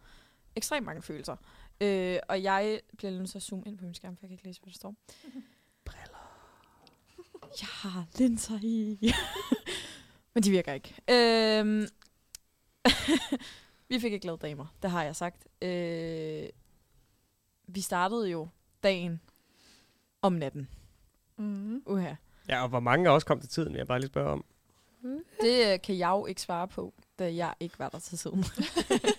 [0.57, 1.37] Ekstremt mange følelser.
[1.81, 4.35] Øh, og jeg bliver nødt til at zoome ind på min skærm, for jeg kan
[4.35, 4.95] ikke læse, hvad der står.
[5.85, 6.23] Briller.
[7.61, 9.13] Jeg har linser i.
[10.35, 10.95] Men de virker ikke.
[11.11, 11.89] Øh,
[13.89, 15.49] vi fik ikke lavet damer, det har jeg sagt.
[15.63, 16.49] Øh,
[17.67, 18.49] vi startede jo
[18.83, 19.21] dagen
[20.23, 20.69] om natten.
[21.37, 21.83] Mm.
[21.87, 22.15] Uha.
[22.49, 24.45] Ja, og hvor mange os kom til tiden, vil jeg bare lige spørge om.
[25.41, 28.45] Det øh, kan jeg jo ikke svare på, da jeg ikke var der til tiden.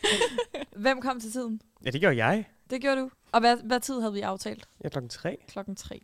[0.83, 1.61] Hvem kom til tiden?
[1.85, 2.45] Ja, det gjorde jeg.
[2.69, 3.09] Det gjorde du.
[3.31, 4.67] Og hvad, hvad tid havde vi aftalt?
[4.83, 5.37] Ja, klokken tre.
[5.47, 6.01] Klokken tre.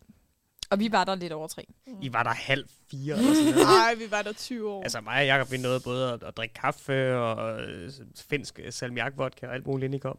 [0.69, 1.65] Og vi var der lidt over tre.
[2.01, 3.67] I var der halv fire eller sådan noget.
[3.67, 4.83] Nej, vi var der 20 år.
[4.83, 9.13] Altså mig og Jacob, vi nåede både at, at drikke kaffe og øh, finsk salmiak
[9.17, 10.17] vodka og alt muligt, inden I kom.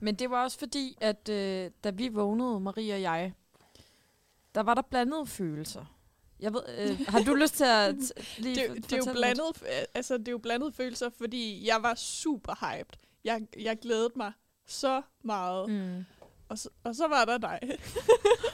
[0.00, 3.32] Men det var også fordi, at øh, da vi vågnede, Marie og jeg,
[4.56, 5.84] der var der blandede følelser.
[6.40, 7.94] Jeg ved, øh, har du lyst til at
[8.38, 9.62] lige det, det, er jo blandet,
[9.94, 12.96] altså, det er jo blandet følelser, fordi jeg var super hyped.
[13.24, 14.32] Jeg, jeg glædede mig
[14.66, 15.70] så meget.
[15.70, 16.04] Mm.
[16.48, 17.58] Og, så, og så var der dig.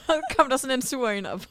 [0.05, 1.41] Så kom der sådan en sur en op.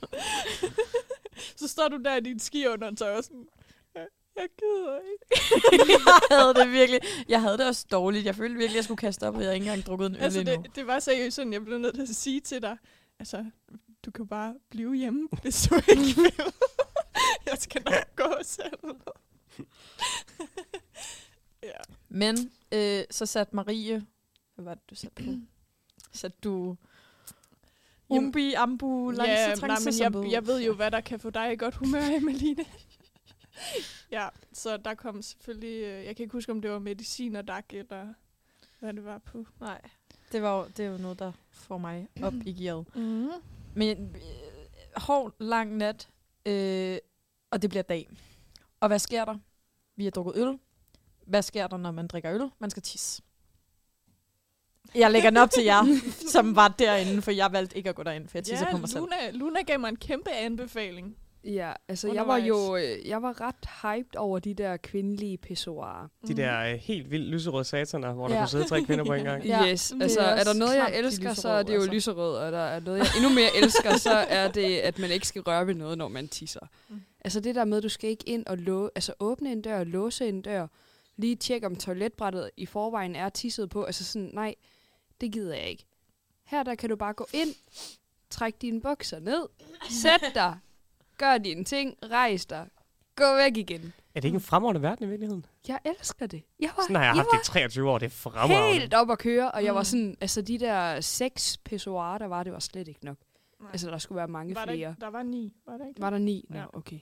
[1.60, 3.46] så står du der i din skiundertøj og sådan,
[3.94, 5.92] "Jeg- jeg gider ikke.
[5.92, 7.00] jeg havde det virkelig.
[7.28, 8.24] Jeg havde det også dårligt.
[8.26, 10.14] Jeg følte virkelig, at jeg skulle kaste op, og jeg havde ikke engang drukket en
[10.16, 10.62] øl Altså, endnu.
[10.62, 12.76] det, det var seriøst sådan, jeg blev nødt til at sige til dig,
[13.18, 13.44] altså,
[14.04, 16.52] du kan bare blive hjemme, hvis du ikke vil.
[17.50, 18.96] jeg skal nok gå selv.
[21.72, 21.80] ja.
[22.08, 22.36] Men
[22.72, 24.06] øh, så satte Marie...
[24.54, 25.30] Hvad var det, du satte på?
[26.14, 26.76] Satte du...
[28.08, 31.52] Umbi, ambu, ja, langse, nej, men jeg, jeg ved jo, hvad der kan få dig
[31.52, 32.64] i godt humør, Emeline.
[34.10, 37.48] ja, så der kom selvfølgelig, øh, jeg kan ikke huske, om det var medicin og
[37.48, 38.14] dak, eller
[38.80, 39.46] hvad det var på.
[39.60, 39.80] Nej,
[40.32, 42.96] det, var jo, det er jo noget, der får mig op i gearet.
[42.96, 43.28] Mm.
[43.74, 44.22] Men øh,
[44.96, 46.08] hård, lang nat,
[46.46, 46.98] øh,
[47.50, 48.08] og det bliver dag.
[48.80, 49.38] Og hvad sker der?
[49.96, 50.58] Vi har drukket øl.
[51.26, 52.50] Hvad sker der, når man drikker øl?
[52.58, 53.22] Man skal tisse.
[54.94, 55.82] Jeg lægger den op til jer,
[56.32, 58.78] som var derinde, for jeg valgte ikke at gå derind, for jeg tisser Ja, på
[58.78, 59.00] mig selv.
[59.00, 61.16] Luna, Luna gav mig en kæmpe anbefaling.
[61.44, 66.09] Ja, altså jeg var jo øh, jeg var ret hyped over de der kvindelige pissoirer.
[66.28, 68.40] De der øh, helt vildt lyserøde sataner, hvor der Ja.
[68.40, 69.44] kunne sidde tre kvinder på en gang.
[69.46, 71.92] Ja, yes, det er altså er, der noget, jeg elsker, så er det jo altså.
[71.92, 75.26] lyserød, og der er noget, jeg endnu mere elsker, så er det, at man ikke
[75.28, 76.66] skal røre ved noget, når man tisser.
[76.88, 77.02] Mm.
[77.20, 79.85] Altså det der med, at du skal ikke ind og lå, altså åbne en dør,
[79.85, 80.66] låse en dør,
[81.16, 83.85] lige tjekke, om toiletbrættet i forvejen er tisset på.
[83.85, 84.55] Altså sådan, nej,
[85.20, 85.85] det gider jeg ikke.
[86.44, 87.55] Her der kan du bare gå ind,
[88.31, 89.46] træk dine bukser ned,
[90.02, 90.57] sæt dig,
[91.22, 92.66] gør dine ting, rejs dig,
[93.16, 93.92] gå væk igen.
[94.14, 95.46] Er det ikke en fremragende verden i virkeligheden?
[95.68, 96.42] Jeg elsker det.
[96.61, 97.98] Jeg var, Sådan har jeg jeg haft det i 23 år.
[97.98, 98.80] Det er fremragende.
[98.80, 99.85] helt op at køre, og jeg var Mm.
[99.85, 103.16] sådan, altså de der seks pissoirer, der var, det var slet ikke nok.
[103.61, 103.70] Nej.
[103.72, 104.90] Altså der skulle være mange var der, flere.
[104.90, 106.44] ikke, der var ni, var der ikke Var der ni?
[106.50, 106.64] Nå, Ja.
[106.72, 106.98] okay.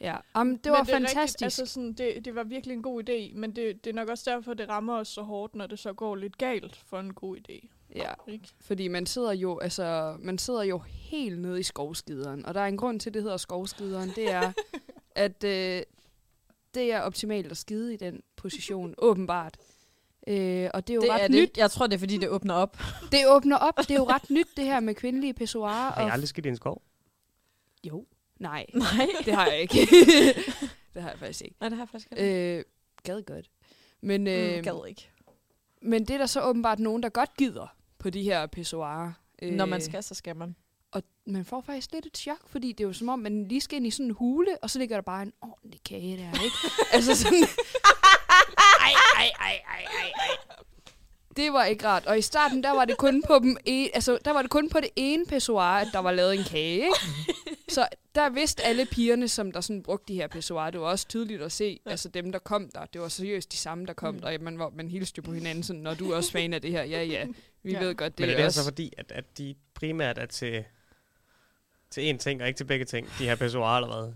[0.00, 1.42] Ja, um, det Men var rigtigt, fantastisk.
[1.42, 4.30] altså sådan, det, det var virkelig en god idé, men det, det er nok også
[4.30, 7.36] derfor, det rammer os så hårdt, når det så går lidt galt for en god
[7.36, 7.68] idé.
[7.96, 8.48] Ja, Ikke?
[8.60, 12.66] fordi man sidder jo, altså, man sidder jo helt nede i skovskideren, og der er
[12.66, 14.52] en grund til, at det hedder skovskideren, det er,
[15.26, 15.82] at øh,
[16.74, 19.56] det er optimalt at skide i den position, åbenbart.
[20.26, 21.48] Øh, og det er jo Det ret er nyt.
[21.54, 21.56] det.
[21.58, 22.76] Jeg tror, det er, fordi det åbner op.
[23.12, 23.78] Det åbner op.
[23.78, 25.90] Det er jo ret nyt, det her med kvindelige pissoirer.
[25.92, 26.82] Har jeg aldrig skidt i en skov?
[27.84, 28.06] jo,
[28.38, 29.06] nej, Nej.
[29.24, 29.74] det har jeg ikke.
[30.94, 31.56] det har jeg faktisk ikke.
[31.60, 32.58] Nej, det har jeg faktisk ikke.
[32.58, 32.64] Øh,
[33.02, 33.50] gad godt.
[34.00, 35.10] Men, øh, mm, gad ikke.
[35.82, 39.12] men det er der så åbenbart nogen, der godt gider på de her pissoirer.
[39.42, 40.56] Øh, Når man skal, så skal man.
[40.92, 43.60] Og man får faktisk lidt et chok, fordi det er jo som om, man lige
[43.60, 46.42] skal ind i sådan en hule, og så ligger der bare en ordentlig kage der,
[46.44, 46.56] ikke?
[46.94, 47.42] altså sådan...
[48.80, 50.36] ej, ej, ej, ej, ej, ej.
[51.36, 52.06] Det var ikke rart.
[52.06, 54.68] Og i starten, der var det kun på, dem e- altså, der var det kun
[54.68, 56.88] på det ene pissoir, at der var lavet en kage, ikke?
[57.72, 60.70] Så der vidste alle pigerne, som der sådan brugte de her pissoirer.
[60.70, 62.84] Det var også tydeligt at se, altså dem, der kom der.
[62.86, 64.20] Det var seriøst de samme, der kom Mm.
[64.20, 64.38] der.
[64.38, 66.70] Man, var, man hilste jo på hinanden sådan, når du er også fan af det
[66.70, 66.82] her.
[66.84, 67.26] Ja, ja,
[67.62, 67.80] vi Ja.
[67.84, 68.60] ved godt, det Men er er det også...
[68.60, 70.64] altså fordi, at, at de primært er til,
[71.90, 74.12] til én ting, og ikke til begge ting, de her pissoirer eller hvad?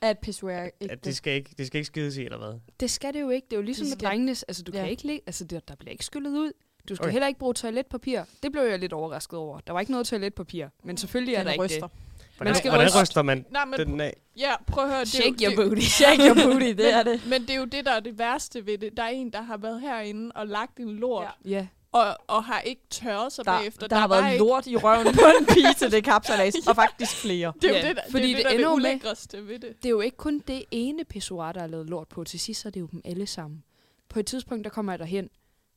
[0.00, 2.60] At pissoir ikke At de skal ikke, de skal ikke skides i, eller hvad?
[2.80, 3.44] Det skal det jo ikke.
[3.44, 4.42] Det er jo ligesom De med drengenes.
[4.42, 4.80] Altså, du Ja.
[4.80, 6.52] kan ikke ligge, altså, der, der bliver ikke skyllet ud.
[6.88, 7.12] Du skal Okay.
[7.12, 8.22] heller ikke bruge toiletpapir.
[8.42, 9.60] Det blev jeg lidt overrasket over.
[9.60, 10.66] Der var ikke noget toiletpapir.
[10.84, 11.86] Men selvfølgelig er Den der ikke ryster.
[11.86, 11.96] det.
[12.38, 13.00] Hvordan, skal hvordan ryste.
[13.02, 14.16] ryster man Nej, men den af?
[14.38, 15.00] ja, prøv at høre.
[15.04, 15.80] det er jo- Shake your det- booty.
[15.82, 17.20] Shake your booty, det er det.
[17.28, 18.96] Men det er jo det, der er det værste ved det.
[18.96, 21.50] Der er en, der har været herinde og lagt en lort, Ja.
[21.50, 21.56] ja.
[21.56, 21.66] Ja.
[21.92, 23.86] og, og har ikke tørret sig Der, bagefter.
[23.86, 26.74] der, har var været ikke, lort i røven på en pige til det kapsalas, og
[26.76, 27.52] faktisk flere.
[27.62, 29.48] Det er jo Ja, det, der, fordi det, er det det, der er det ulækreste
[29.48, 29.76] ved det.
[29.76, 32.24] Det er jo ikke kun det ene pissoir, der er lavet lort på.
[32.24, 33.62] Til sidst så er det jo dem alle sammen.
[34.08, 35.28] På et tidspunkt, der kommer jeg derhen,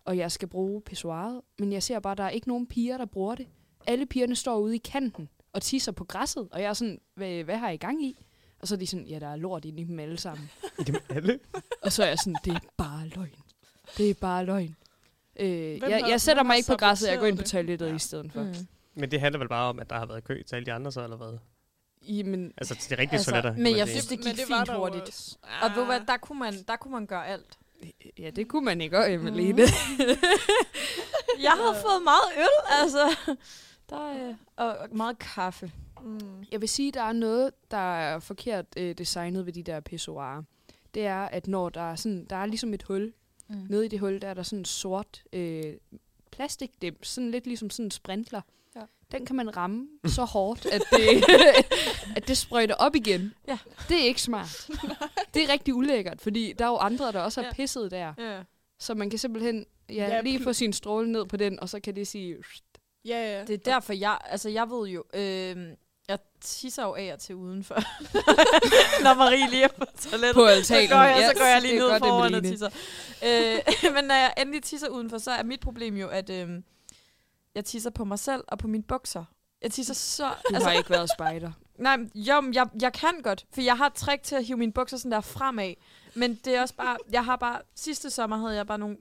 [0.06, 1.41] og jeg skal bruge pissoiret.
[1.60, 3.47] Men jeg ser bare, at der er ikke nogen piger, der bruger det.
[3.88, 6.48] Alle pigerne står ude i kanten og tisser på græsset.
[6.52, 8.26] Og jeg er sådan, hvad, hvad har I gang i?
[8.60, 10.52] Og så er de sådan, ja, der er lort i dem alle sammen.
[10.88, 11.40] Dem alle?
[11.84, 13.36] Og så er jeg sådan, det er bare løgn.
[13.98, 14.76] Det er bare løgn.
[15.40, 17.96] Øh, jeg, jeg sætter mig ikke på græsset, jeg går ind på toilettet Ja.
[17.96, 18.42] i stedet for.
[18.42, 18.48] Mm.
[18.48, 18.68] Mm.
[18.96, 20.92] Men det handler vel bare om, at der har været kø til alle de andre
[20.92, 21.38] så, eller hvad?
[22.08, 23.56] Jamen, Altså til de rigtige Altså, toiletter.
[23.58, 25.08] men jeg synes, det gik var fint hurtigt.
[25.08, 25.38] også.
[25.64, 27.58] Og ved du hvad, der kunne man, der kunne man gøre alt.
[28.20, 29.62] ja, det kunne man ikke, og Emeline.
[31.48, 33.36] Jeg har fået meget øl, altså.
[33.91, 35.71] Der er, og, og meget kaffe.
[36.04, 36.19] Mm.
[36.51, 40.43] Jeg vil sige, der er noget, der er forkert øh, designet ved de der pissoirer.
[40.93, 43.13] Det er, at når der er sådan, der er ligesom et hul.
[43.49, 43.56] Mm.
[43.69, 45.73] Nede i det hul, der er der sådan en sort øh,
[46.32, 48.41] plastikdims, sådan lidt ligesom sådan en sprinkler.
[48.75, 48.82] Ja.
[49.12, 51.23] Den kan man ramme så hårdt, at det,
[52.15, 53.34] at det sprøjter op igen.
[53.47, 53.58] Ja.
[53.89, 54.69] Det er ikke smart.
[55.34, 57.54] det er rigtig ulækkert, fordi der er jo andre, der også har Ja.
[57.54, 58.13] pisset der.
[58.17, 58.43] Ja.
[58.80, 61.80] Så man kan simpelthen ja, Ja, lige få sin stråle ned på den, og så
[61.80, 62.38] kan det sige...
[63.06, 63.46] Ja, ja.
[63.46, 65.68] Det er derfor, jeg, altså jeg ved jo, øh,
[66.08, 67.76] jeg tisser jo af og til udenfor.
[69.04, 70.36] når Marie lige er på toilettet.
[70.36, 70.90] På altanen.
[70.90, 72.70] Så går jeg, Ja, så går jeg lige ned godt, foran og tisser.
[73.26, 76.50] Øh, men når jeg endelig tisser udenfor, så er mit problem jo, at øh,
[77.56, 79.26] jeg tisser på mig selv og på mine bukser.
[79.62, 80.24] Jeg tisser så...
[80.50, 81.52] Du altså, har ikke været spejder.
[81.78, 84.46] Nej, men jo, men jeg, jeg kan godt, for jeg har et trick til at
[84.46, 85.74] hive mine bukser sådan der fremad.
[86.16, 88.98] Men det er også bare, jeg har bare, sidste sommer havde jeg bare nogle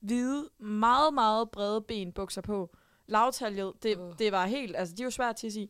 [0.00, 2.70] hvide, meget, meget brede benbukser på.
[3.08, 4.12] Lavtaljet, det, Åh.
[4.18, 5.68] det var helt, altså de var svært til at sige.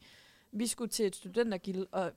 [0.52, 2.12] Vi skulle til et studentergild, og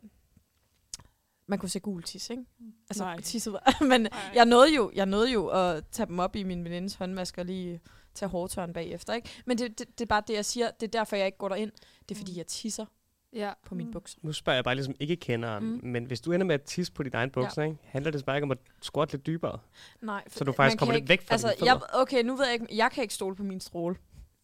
[1.48, 2.44] man kunne se gul tis, ikke?
[2.90, 3.22] Altså, Nej.
[3.22, 4.12] tisset var, men Nej.
[4.36, 7.46] jeg nåede, jo, jeg nåede jo at tage dem op i min venindes håndvask og
[7.46, 7.82] lige
[8.14, 9.30] tage hårdtørn bagefter, ikke?
[9.46, 10.72] Men det, det, det, er bare det, jeg siger.
[10.72, 11.72] Det er derfor, jeg ikke går derind.
[12.10, 12.86] Det er, fordi jeg tisser
[13.34, 13.52] Ja.
[13.66, 13.94] på mine Mm.
[13.94, 14.18] bukser.
[14.22, 15.70] Nu spørger jeg bare ligesom ikke kenderen, Mm.
[15.84, 15.88] mm.
[15.88, 17.68] men hvis du ender med at tisse på din egen bukser, ja.
[17.70, 19.60] ikke, handler det bare ikke om at squatte lidt dybere?
[20.02, 21.82] Nej, Så du faktisk kommer lidt væk fra altså, dine jeg?
[21.94, 23.96] Okay, nu ved jeg ikke, jeg kan ikke stole på min stråle.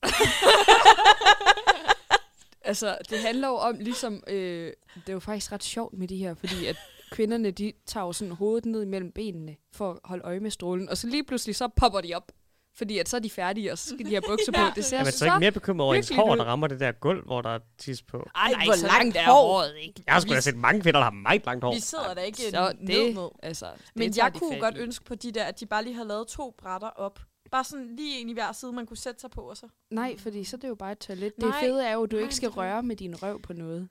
[2.61, 4.23] Altså, det handler jo om ligesom...
[4.27, 6.75] Øh, det er jo faktisk ret sjovt med de her, fordi at
[7.11, 10.89] kvinderne, de tager jo sådan hovedet ned mellem benene for at holde øje med strålen,
[10.89, 12.31] og så lige pludselig så popper de op.
[12.77, 14.61] Fordi at så er de færdige, og så skal de have bukser på.
[14.61, 14.71] Ja.
[14.75, 15.17] Det ser Er man så...
[15.17, 17.59] så ikke mere bekymret over ens hår, der rammer det der gulv, hvor der er
[17.77, 18.29] tis på?
[18.35, 19.47] Ej, nej, hvor så langt langt er hår.
[19.47, 20.03] håret ikke.
[20.05, 21.73] Jeg har sgu da set mange kvinder, der har meget langt hår.
[21.73, 23.29] Vi sidder der ikke Så ned det, ned.
[23.43, 26.07] altså, det Men jeg kunne godt ønske på de der, at de bare lige havde
[26.07, 27.19] lavet to brætter op.
[27.51, 29.41] Bare sådan lige en i hver side, man kunne sætte sig på.
[29.41, 29.67] Og så.
[29.89, 31.33] Nej, fordi så er det jo bare et toilet.
[31.37, 31.47] Nej.
[31.51, 33.89] Det fede er jo, at du Nej, ikke skal røre med din røv på noget.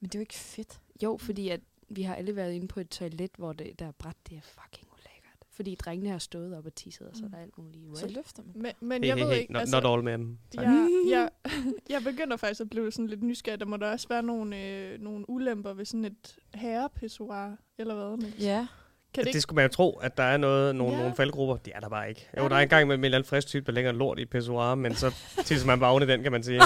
[0.00, 0.80] Men det er jo ikke fedt.
[1.02, 3.92] Jo, fordi at vi har alle været inde på et toilet, hvor det, der er
[3.92, 4.16] bræt.
[4.28, 5.38] Det er fucking ulækkert.
[5.50, 7.98] Fordi drengene har stået op og tisset, og så er der alt muligt.
[7.98, 8.62] Så løfter man.
[8.62, 10.38] Men, men Hey, jeg hey, ved hey, ikke, not, altså, not all men.
[10.54, 11.30] Jeg, jeg,
[11.90, 13.60] jeg begynder faktisk at blive sådan lidt nysgerrig.
[13.60, 18.16] Der må der også være nogle, øh, nogle ulemper ved sådan et herrepissoir, eller hvad?
[18.16, 18.38] Niels?
[18.44, 18.66] Ja.
[19.14, 20.98] Kan det Det skulle man jo tro, at der er noget, nogle, Ja.
[21.00, 21.56] nogle faldgrupper.
[21.56, 22.28] Det er der bare ikke.
[22.38, 22.76] Jo, der der er en ikke?
[22.76, 25.66] gang med en eller anden frisk type, der lægger lort i pissoir, men så tisser
[25.66, 26.60] man bare oven i den, kan man sige.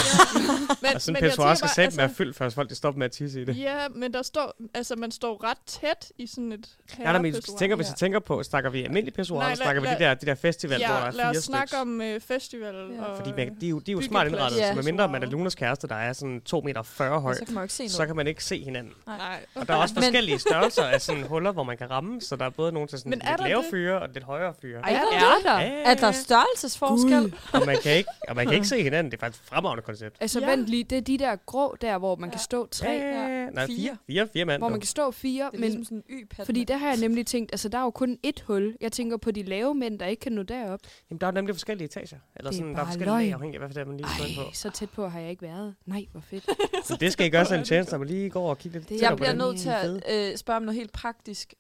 [0.83, 3.05] men, Og sådan en jeg pissoir skal sætte være fyldt, før folk de stopper med
[3.05, 3.59] at tisse i det.
[3.59, 7.25] Ja, men der står, altså man står ret tæt i sådan et Ja, der, men,
[7.25, 7.59] herrepissoir.
[7.59, 10.15] tænker, hvis jeg tænker på, snakker vi almindelig pissoir, eller snakker vi lad- de der,
[10.15, 12.75] de der festival, hvor der Ja, er lad fire os snakke om øh, festival.
[12.97, 13.03] Ja.
[13.05, 14.69] Og, Fordi man, de, er jo, de er jo smart indrettet, Ja.
[14.71, 17.45] så medmindre man er Lunas kæreste, der er sådan 2 meter 40 Og høj, så
[17.45, 18.93] kan man ikke se så kan man ikke se hinanden.
[19.07, 19.17] Nej.
[19.55, 22.37] Og der er også Men- forskellige størrelser af sådan huller, hvor man kan ramme, så
[22.39, 24.55] der er både nogle til sådan Men er lidt der lave fyre og lidt højere
[24.63, 24.81] fyre.
[24.81, 25.03] Ej, Er er,
[25.43, 25.61] der der?
[25.61, 27.35] Ja, Er der størrelsesforskel?
[27.53, 29.11] og man kan ikke, og man kan ikke se hinanden.
[29.11, 30.17] Det er faktisk et fremragende koncept.
[30.21, 30.51] Altså, Ja.
[30.51, 30.85] vent lige.
[30.85, 32.43] Det er de der grå der, hvor man kan Ja.
[32.43, 32.89] stå tre.
[32.91, 33.77] Ja, nej, Fire.
[33.77, 33.97] fire.
[34.07, 34.61] Fire, fire mand.
[34.61, 36.47] Hvor man kan stå fire, Det er men ligesom sådan en y-pat.
[36.47, 38.77] fordi der har jeg nemlig tænkt, altså der er jo kun ét hul.
[38.81, 40.81] Jeg tænker på de lave mænd, der ikke kan nå derop.
[41.11, 42.19] Jamen, der er nemlig forskellige etager.
[42.37, 44.25] Eller er sådan, der er forskellige lag, afhængig af, hvad det er, man lige står
[44.25, 44.43] ind på.
[44.53, 45.75] Så tæt på har jeg ikke været.
[45.87, 46.45] Nej, hvor fedt.
[46.89, 49.03] Så det skal I gøre sig en tjeneste, at man lige går og kigger lidt
[49.03, 51.55] Jeg bliver nødt til at øh, spørge om noget helt praktisk.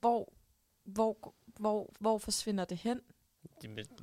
[0.00, 0.32] Hvor,
[0.84, 3.00] hvor, hvor, hvor forsvinder det hen?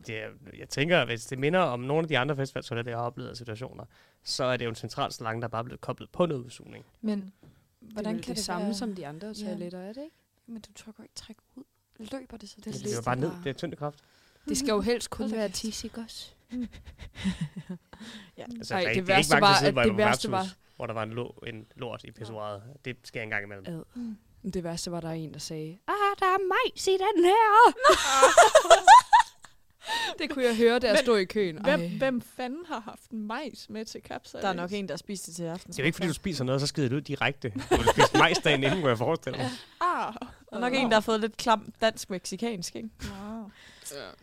[0.07, 3.05] Det er, jeg tænker, hvis det minder om nogle af de andre festivaltoiletter, jeg har
[3.05, 3.85] oplevet af situationer,
[4.23, 6.85] så er det jo en central slange, der bare er blevet koblet på noget udsugning.
[7.01, 7.33] Men
[7.79, 8.73] Hvordan det kan det, det samme være?
[8.73, 9.33] som de andre Ja.
[9.33, 10.15] toiletter, er det ikke?
[10.45, 11.63] Men du tør ikke trække ud.
[11.99, 12.55] Løber det så?
[12.57, 13.99] Det Det, Det det er jo lidt bare ned, det er tyngdekraft.
[14.49, 16.31] Det skal jo helst kun være tis, ikke også?
[18.37, 21.03] Altså, Ej, der det det værste var, at det værste var, hvor der var
[21.47, 22.63] en lort i pissoiret.
[22.85, 23.65] Det sker en gang imellem.
[23.67, 23.83] ad.
[23.95, 24.17] Mm.
[24.49, 27.73] Det værste var, der er en, der sagde, ah, der er majs i den her.
[30.19, 31.57] det kunne jeg høre, da jeg Men stod i køen.
[31.63, 31.87] Hvem, Ej.
[31.97, 34.43] hvem fanden har haft en majs med til kapsejlads?
[34.43, 35.71] Der er nok en, der spiste det til aften.
[35.73, 37.49] Det er jo ikke, fordi du spiser noget, så skider det ud direkte.
[37.49, 39.49] Du vil spise majs dagen inden, kunne jeg forestille mig.
[39.81, 40.13] Ah.
[40.49, 42.89] Der er nok en, der har fået lidt klam dansk-meksikansk, ikke?
[43.03, 43.51] Wow.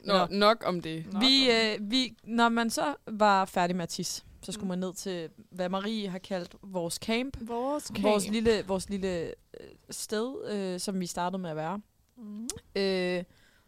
[0.04, 1.12] Nå, nok om det.
[1.12, 4.68] Nå, Vi, øh, vi, når man så var færdig med at tisse, så skulle Mm.
[4.68, 7.36] man ned til, hvad Marie har kaldt vores camp.
[7.40, 8.02] Vores camp.
[8.02, 9.26] Vores lille, vores lille
[9.60, 11.80] øh, sted, øh, som vi startede med at være.
[12.16, 12.48] Mm.
[12.76, 13.24] Øh,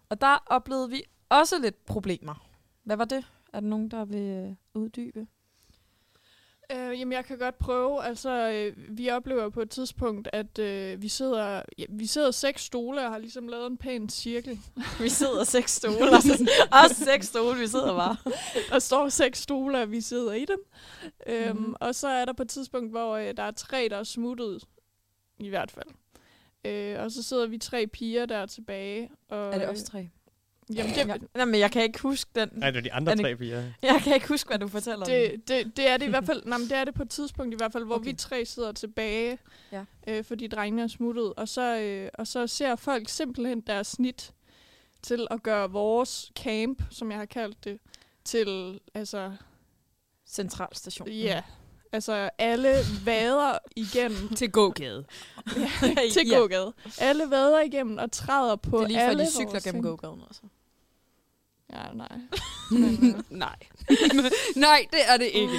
[0.08, 2.46] og der oplevede vi også lidt problemer.
[2.84, 3.24] Hvad var det?
[3.52, 5.26] Er der nogen, der vil øh, uddybe?
[6.72, 8.04] Øh, jamen, jeg kan godt prøve.
[8.04, 12.62] Altså, øh, vi oplever på et tidspunkt, at øh, vi sidder ja, vi sidder seks
[12.62, 14.58] stole og har ligesom lavet en pæn cirkel.
[15.00, 16.50] vi sidder seks stole, og så,
[16.84, 18.16] også seks stole, vi sidder bare.
[18.70, 20.58] Der står seks stole, og vi sidder i dem.
[21.26, 21.74] Øhm, Mhm.
[21.80, 24.64] Og så er der på et tidspunkt, hvor øh, der er tre, der er smuttet.
[25.38, 25.86] I hvert fald.
[26.64, 29.10] Øh, og så sidder vi tre piger der tilbage.
[29.28, 30.08] Og, Er det også tre?
[30.74, 31.16] Jamen, det, Ja.
[31.34, 32.48] Nej, men jeg kan ikke huske den.
[32.52, 33.62] Nej, det er de andre det- tre piger.
[33.82, 35.06] Jeg kan ikke huske, hvad du fortæller om.
[35.06, 36.42] det, det, det er det i hvert fald.
[36.46, 38.04] Nej, men det er det på et tidspunkt i hvert fald, hvor Okay.
[38.10, 39.38] vi tre sidder tilbage,
[39.72, 39.84] Ja.
[40.08, 41.32] øh, fordi drengene er smuttet.
[41.36, 44.32] Og så, øh, og så ser folk simpelthen deres snit
[45.02, 47.78] til at gøre vores camp, som jeg har kaldt det,
[48.24, 49.32] til, altså,
[50.26, 51.08] Centralstation.
[51.08, 51.42] ja,
[51.92, 55.04] altså alle vader igennem Til gågade.
[56.12, 56.36] til ja.
[56.38, 56.72] gågade.
[57.00, 60.20] Alle vader igennem og træder på Det er lige før, alle de cykler gennem gågaden
[60.28, 60.40] også.
[61.72, 62.18] Ja, nej.
[62.70, 63.56] Men, øh, Nej.
[64.56, 65.54] Nej, det er det ikke.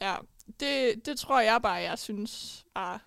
[0.00, 0.14] Ja,
[0.60, 2.64] det, det tror jeg bare, jeg synes.
[2.74, 2.98] Ah.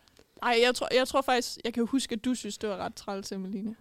[0.43, 2.95] Ej, jeg tror, jeg tror faktisk, jeg kan huske, at du synes, det var ret
[2.95, 3.75] træls, Emeline.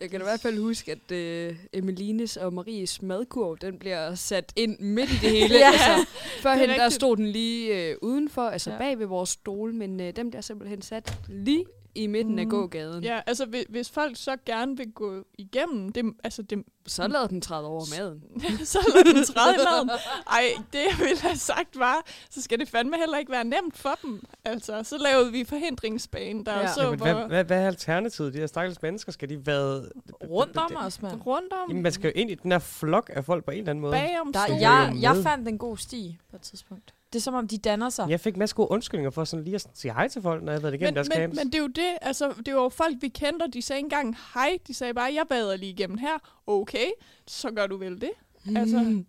[0.00, 4.52] Jeg kan i hvert fald huske, at øh, Emelines og Maries madkurv, den bliver sat
[4.56, 5.54] ind midt i det hele.
[5.58, 5.66] Ja.
[5.72, 6.10] altså,
[6.42, 8.74] førhen der stod den lige øh, udenfor, altså Ja.
[8.76, 8.78] ja.
[8.82, 12.38] bag ved vores stol, men øh, den bliver simpelthen sat lige i midten mm.
[12.38, 13.04] af gågaden.
[13.04, 13.20] Ja.
[13.26, 17.40] Altså hvis, hvis folk så gerne vil gå igennem, det, altså det, Så lad den
[17.40, 18.22] træde over maden.
[18.66, 19.90] så lad den træde i maden.
[20.30, 23.78] Ej, det jeg ville have sagt var, så skal det fandme heller ikke være nemt
[23.78, 24.22] for dem.
[24.44, 26.72] Altså, så lavede vi forhindringsbanen, der Ja.
[26.72, 28.34] så, Jamen, hvor hvad, hvad, hvad er alternativet?
[28.34, 29.84] De her stakkels mennesker, skal de være...
[30.30, 31.26] Rundt om os, mand.
[31.26, 33.58] rundt om, Jamen, man skal jo ind i den her flok af folk på en
[33.58, 33.92] eller anden måde.
[33.92, 36.93] bagom Der, jeg, jeg fandt en god sti på et tidspunkt.
[37.14, 38.08] Det er som om, de danner sig.
[38.08, 40.52] Jeg fik en masse gode undskyldninger for sådan lige at sige hej til folk, når
[40.52, 41.36] jeg har været igennem men, deres men, camps.
[41.36, 43.80] men det er jo det, altså, det var jo folk, vi kendte, og de sagde
[43.80, 44.58] engang hej.
[44.66, 46.42] De sagde bare, jeg vader lige igennem her.
[46.46, 46.86] Okay,
[47.26, 48.10] så gør du vel det.
[48.56, 49.02] Altså,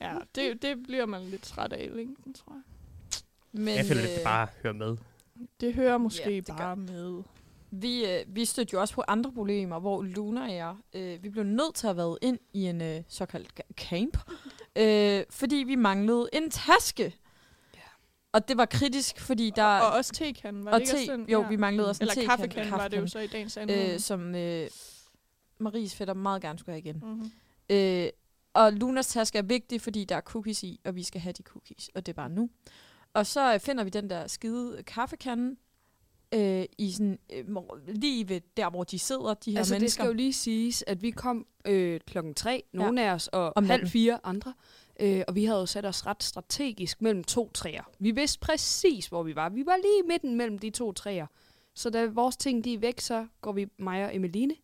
[0.00, 2.14] ja, det, det bliver man lidt træt af, ikke?
[2.34, 2.62] tror jeg.
[3.52, 4.96] Men, jeg føler, det øh, bare hører med.
[5.60, 7.22] Det hører måske Ja, det gør bare med.
[7.70, 11.28] Vi, øh, vi stødte jo også på andre problemer, hvor Luna og jeg, øh, vi
[11.28, 14.18] blev nødt til at have været ind i en øh, såkaldt ca- camp,
[14.76, 17.14] øh, fordi vi manglede en taske.
[18.36, 19.64] Og det var kritisk, fordi der...
[19.64, 21.28] Og, og også tekanden, var og det ikke te, også den?
[21.28, 23.90] jo, vi manglede også en Eller kaffekanden var det jo så i dagens anden.
[23.90, 24.68] øh, som øh,
[25.58, 27.02] Maries fætter meget gerne skulle have igen.
[27.04, 27.30] mm-hmm.
[27.70, 28.08] Øh,
[28.54, 31.42] og Lunas taske er vigtig, fordi der er cookies i, og vi skal have de
[31.42, 32.50] cookies, og det er bare nu.
[33.14, 35.56] Og så øh, finder vi den der skide kaffekande,
[36.34, 37.44] øh, i sådan, øh,
[37.88, 40.02] lige ved der, hvor de sidder, de her Altså, det mennesker.
[40.02, 43.64] skal jo lige siges, at vi kom øh, klokken tre, nogle af os, og Om
[43.64, 44.54] halv fire andre.
[45.00, 47.82] Øh, og vi havde jo sat os ret strategisk mellem to træer.
[47.98, 49.48] Vi vidste præcis, hvor vi var.
[49.48, 51.26] Vi var lige midten mellem de to træer.
[51.74, 54.54] Så da vores ting de er væk, så går vi, mig og Emmeline,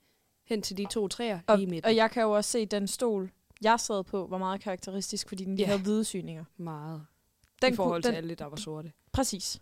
[0.45, 1.85] hen til de to træer og, lige i midten.
[1.89, 3.31] og jeg kan jo også se, den stol,
[3.63, 5.67] jeg sad på, var meget karakteristisk, fordi den Ja.
[5.67, 6.45] havde hvide syninger.
[6.57, 7.07] Meget.
[7.63, 8.93] Den I forhold kunne- til den, alle, der var sorte.
[9.13, 9.61] Præcis.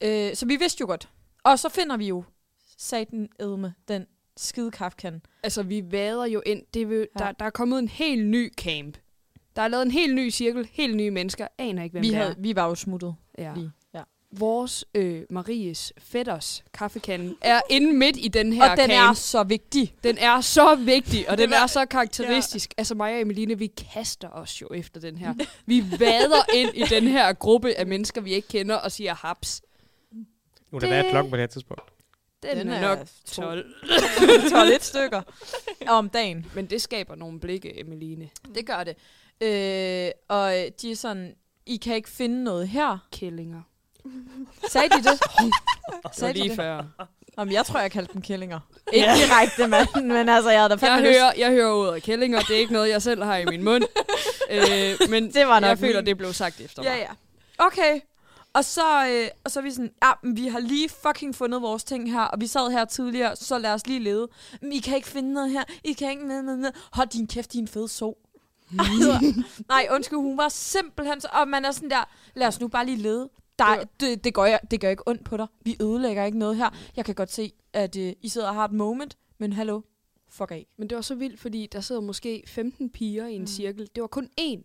[0.00, 1.08] Øh, så vi vidste jo godt.
[1.44, 2.24] Og så finder vi jo
[2.78, 5.20] satan edme, den skide kaffekande.
[5.42, 6.62] Altså, vi vader jo ind.
[6.74, 7.24] Det vil, Ja.
[7.24, 8.98] der, der er kommet en helt ny camp.
[9.56, 11.48] Der er lavet en helt ny cirkel, helt nye mennesker.
[11.58, 12.34] Aner ikke, hvem Vi, det havde, er.
[12.38, 13.52] vi var jo smuttet Ja.
[13.54, 13.70] lige.
[13.94, 14.00] Ja.
[14.32, 19.10] Vores øh, Maries fætters kaffekande er inde midt i den her Og den camp.
[19.10, 19.94] er så vigtig.
[20.04, 22.70] Den er så vigtig, og den er så karakteristisk.
[22.70, 22.80] Ja.
[22.80, 25.34] Altså mig og Emeline, vi kaster os jo efter den her.
[25.66, 29.62] Vi vader ind i den her gruppe af mennesker, vi ikke kender, og siger haps.
[30.70, 31.82] Nu er der været klokken på det her tidspunkt.
[32.42, 33.42] Den, Den er, er nok to.
[33.42, 33.66] 12.
[34.50, 35.22] 12 stykker
[35.88, 36.46] om dagen.
[36.54, 38.28] Men det skaber nogle blikke, Emeline.
[38.54, 38.96] Det gør det.
[39.40, 41.34] Øh, og de er sådan,
[41.66, 42.98] I kan ikke finde noget her.
[43.12, 43.62] Kællinger.
[44.68, 45.04] Sagde de det?
[45.04, 45.28] Så
[46.12, 46.56] Sagde de lige det?
[46.56, 46.82] før.
[47.38, 48.60] Jamen, jeg tror, jeg kaldte dem kællinger.
[48.92, 52.50] Ikke direkte, men, men altså, jeg havde da Jeg hører, jeg hører ordet kællinger, det
[52.56, 53.84] er ikke noget, jeg selv har i min mund.
[54.50, 56.06] øh, men Det var nok jeg føler, min.
[56.06, 56.98] det blev sagt efter Ja, mig.
[57.58, 57.66] ja.
[57.66, 58.00] Okay.
[58.52, 61.62] Og så, øh, og så er vi sådan, ja, men vi har lige fucking fundet
[61.62, 64.28] vores ting her, og vi sad her tidligere, så lad os lige lede.
[64.62, 66.70] Men I kan ikke finde noget her, I kan ikke med, med, med.
[66.92, 68.14] Hold din kæft, din fede så.
[68.78, 72.04] altså, nej, undskyld, hun var simpelthen så, og man er sådan der,
[72.34, 73.30] lad os nu bare lige lede.
[73.58, 75.46] Der, det, det, gør jeg, det gør ikke ondt på dig.
[75.60, 76.70] Vi ødelægger ikke noget her.
[76.96, 79.80] Jeg kan godt se, at øh, I sidder og har et moment, men hallo,
[80.28, 80.66] fuck af.
[80.78, 83.46] Men det var så vildt, fordi der sidder måske 15 piger i en Mm.
[83.46, 83.90] cirkel.
[83.94, 84.62] Det var kun én.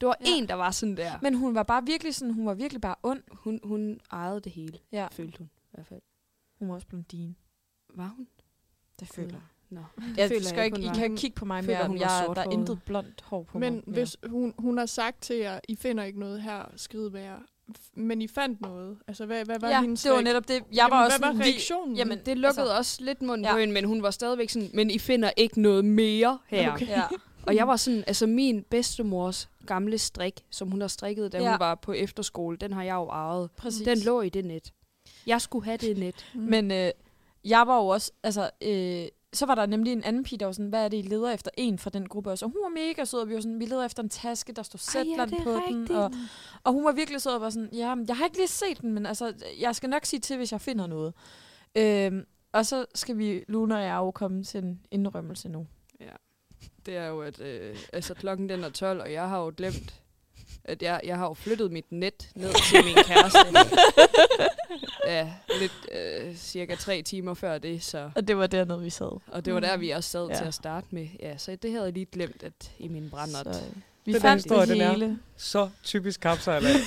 [0.00, 0.24] Det var Ja.
[0.26, 1.12] én, der var sådan der.
[1.22, 3.22] Men hun var bare virkelig sådan, hun var virkelig bare ond.
[3.32, 5.08] Hun, hun ejede det hele, Ja.
[5.12, 6.00] følte hun i hvert fald.
[6.58, 7.34] Hun var også blondine.
[7.94, 8.26] Var hun?
[9.00, 9.40] Det føler jeg.
[9.70, 9.80] Nå.
[10.16, 12.42] Jeg føler skal jeg ikke, I kan kigge på mig mere, hun om jeg, der
[12.42, 13.82] er intet blondt hår på Men mig.
[13.86, 13.94] mere.
[13.94, 17.36] hvis hun, hun har sagt til jer, I finder ikke noget her, skrid med jer.
[17.78, 18.98] F- Men I fandt noget.
[19.08, 20.54] Altså, hvad, hvad var ja, hendes det var netop det.
[20.54, 21.96] Jeg Jamen, var også hvad var vi- reaktionen?
[21.96, 23.52] Jamen, Det lukkede altså, også lidt munden ja.
[23.52, 26.72] på hende, men hun var stadigvæk sådan, men I finder ikke noget mere her.
[26.72, 26.88] Okay.
[26.88, 27.02] Ja.
[27.46, 31.44] Og jeg var sådan, altså min bedstemors gamle strik, som hun har strikket, da Ja.
[31.44, 31.50] ja.
[31.50, 33.50] hun var på efterskole, den har jeg jo arvet.
[33.56, 33.82] Præcis.
[33.84, 34.72] Den lå i det net.
[35.26, 36.26] Jeg skulle have det net.
[36.34, 36.90] Men øh,
[37.44, 40.52] jeg var jo også, altså, øh, så var der nemlig en anden pige, der var
[40.52, 41.50] sådan, hvad er det, I leder efter?
[41.56, 42.44] En fra den gruppe også.
[42.44, 44.62] Og hun var mega sød, og vi var sådan, vi leder efter en taske, der
[44.62, 45.90] står Zetland på den.
[45.90, 46.12] Og,
[46.64, 48.80] og hun var virkelig sød og var sådan, ja, men jeg har ikke lige set
[48.80, 51.14] den, men altså, jeg skal nok sige til, hvis jeg finder noget.
[51.74, 55.66] Øhm, og så skal vi, Luna og jeg, jo komme til en indrømmelse nu.
[56.86, 60.02] Det er jo, at øh, altså, klokken den er 12, og jeg har jo glemt,
[60.64, 63.38] at jeg, jeg har jo flyttet mit net ned til min kæreste.
[65.06, 68.10] ja, lidt øh, cirka tre timer før det, så...
[68.16, 69.20] Og det var dernede, vi sad.
[69.26, 70.34] Og det var der, vi også sad Ja.
[70.34, 71.08] til at starte med.
[71.20, 73.54] Ja, så det havde jeg lige glemt at i min brændert.
[73.54, 75.18] Så, øh, vi Den fandt historie, det den er- hele.
[75.36, 76.86] Så typisk kapsejlads.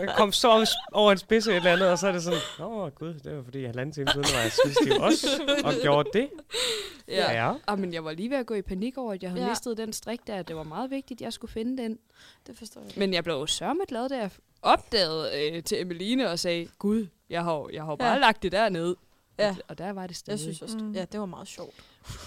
[0.00, 2.88] Man kom så over, en spidse et eller andet, og så er det sådan, åh
[2.90, 5.26] gud, det var fordi halvanden time siden var jeg skidestiv også,
[5.64, 6.28] og gjorde det.
[7.08, 7.32] Ja.
[7.46, 7.52] Ja.
[7.66, 9.48] Ah, men jeg var lige ved at gå i panik over, at jeg havde Ja.
[9.48, 10.42] mistet den strik der.
[10.42, 11.98] Det var meget vigtigt, at jeg skulle finde den.
[12.46, 12.90] Det forstår jeg.
[12.96, 14.30] Men jeg blev jo sørme glad, da jeg
[14.62, 18.14] opdagede øh, til Emeline og sagde, Gud, jeg har, jeg har bare Ja.
[18.14, 18.20] ja.
[18.20, 18.96] lagt det dernede.
[19.38, 19.48] Ja.
[19.50, 20.36] Og, og der var det stadig.
[20.36, 20.92] Jeg synes også, Mm.
[20.92, 21.74] ja, det var meget sjovt.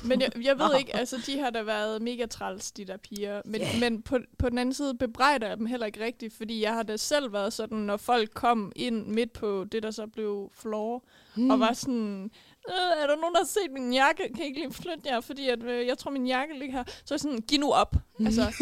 [0.03, 3.41] Men jeg, jeg ved ikke, altså de har da været mega træls, de der piger.
[3.45, 3.79] Men, yeah.
[3.79, 6.83] men på, på den anden side bebrejder jeg dem heller ikke rigtigt, fordi jeg har
[6.83, 11.03] da selv været sådan, når folk kom ind midt på det, der så blev floor,
[11.35, 11.49] mm.
[11.49, 12.31] og var sådan,
[12.69, 14.23] øh, er der nogen, der har set min jakke?
[14.35, 16.83] Kan I ikke lige flytte jer, fordi at, øh, jeg tror, min jakke ligger her.
[16.87, 17.95] Så er jeg sådan, giv nu op.
[18.19, 18.25] Mm.
[18.25, 18.41] Altså,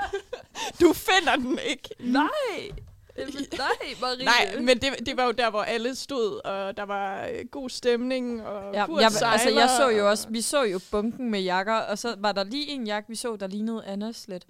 [0.80, 1.88] du finder den ikke.
[2.00, 2.70] Nej!
[3.58, 4.24] Nej, Marie.
[4.24, 7.68] Nej, men det, det var jo der, hvor alle stod, og der var øh, god
[7.68, 10.80] stemning, og Ja, Kurt jeg, sejler, altså, jeg så jo og- også, vi så jo
[10.90, 14.28] bunken med jakker, og så var der lige en jakke, vi så, der lignede Annas
[14.28, 14.46] lidt.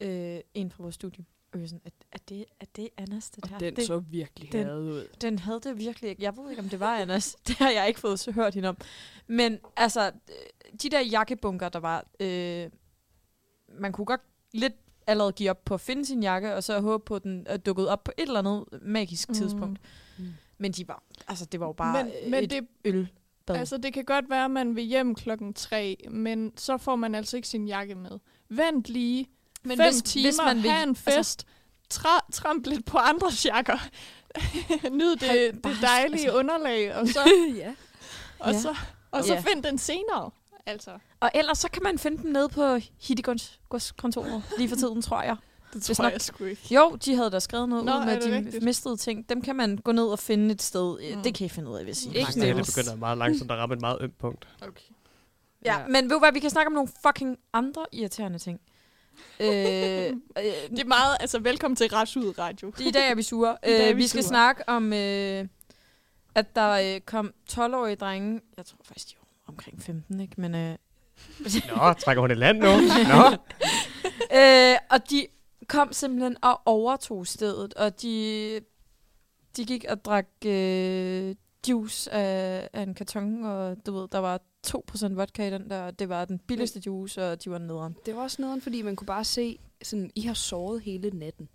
[0.00, 1.24] Øh, en fra vores studie.
[1.52, 3.58] Og var sådan, er, er, det, er det Annas, det Og der?
[3.58, 5.06] den det, så virkelig den- hadet ud.
[5.20, 6.22] den havde det virkelig ikke.
[6.22, 7.36] Jeg ved ikke, om det var Annas.
[7.46, 8.76] det har jeg ikke fået så hørt hende om.
[9.26, 10.10] Men altså,
[10.82, 12.70] de der jakkebunker, der var, øh,
[13.80, 14.20] man kunne godt
[14.52, 14.74] lidt
[15.06, 17.56] allerede give op på at finde sin jakke, og så håbe på, at den er
[17.56, 19.34] dukket op på et eller andet magisk Mm.
[19.34, 19.80] tidspunkt.
[20.18, 20.24] Mm.
[20.58, 23.56] Men de var, altså, det var jo bare men, men et det, ølbad.
[23.56, 27.14] Altså, det kan godt være, at man vil hjem klokken tre, men så får man
[27.14, 28.10] altså ikke sin jakke med.
[28.48, 29.26] Vent lige
[29.62, 31.46] Men fem hvis- timer, hvis man vil- have en altså- fest,
[31.94, 33.78] tra- tramp lidt på andres jakker,
[35.00, 37.20] nyd det, det dejlige altså- underlag, og så,
[37.56, 37.74] ja.
[38.38, 38.58] og Ja.
[38.60, 38.76] så,
[39.10, 39.40] og så Ja.
[39.40, 40.30] find den senere.
[40.66, 40.90] Altså.
[41.20, 43.60] Og ellers så kan man finde den nede på Hittigons
[43.96, 45.36] kontoret lige for tiden, tror jeg.
[45.72, 46.74] Det Hvis tror nok- jeg sgu ikke.
[46.74, 48.64] Jo, de havde da skrevet noget Nå, ud med, de rigtigt?
[48.64, 49.28] mistede ting.
[49.28, 51.16] Dem kan man gå ned og finde et sted.
[51.16, 51.22] Mm.
[51.22, 53.74] Det kan I finde ud af, hvis I Ikke Det begynder meget langsomt at ramme
[53.74, 54.48] et meget ømt punkt.
[54.62, 54.82] Okay.
[55.64, 58.60] Ja, men ved du hvad, vi kan snakke om nogle fucking andre irriterende ting.
[59.40, 60.12] øh, øh,
[60.70, 62.72] Det er meget, altså velkommen til Retsud Radio.
[62.80, 63.56] I dag er vi sure.
[63.64, 64.28] I dag er Øh, vi vi skal sure.
[64.28, 65.48] snakke om, øh,
[66.34, 68.40] at der øh, kom 12-årige drenge.
[68.56, 70.40] Jeg tror faktisk, de var omkring 15, ikke?
[70.40, 70.76] Men, øh,
[71.76, 72.66] Nå, trækker hun i land nu?
[73.12, 73.36] Nå.
[74.38, 75.26] øh, og de
[75.68, 78.60] kom simpelthen og overtog stedet, og de,
[79.56, 81.34] de gik og drak øh,
[81.68, 85.82] juice af, af en karton, og du ved, der var 2% vodka i den der,
[85.82, 87.96] og det var den billigste juice, og de var nederen.
[88.06, 91.48] Det var også nederen, fordi man kunne bare se, sådan, I har sovet hele natten.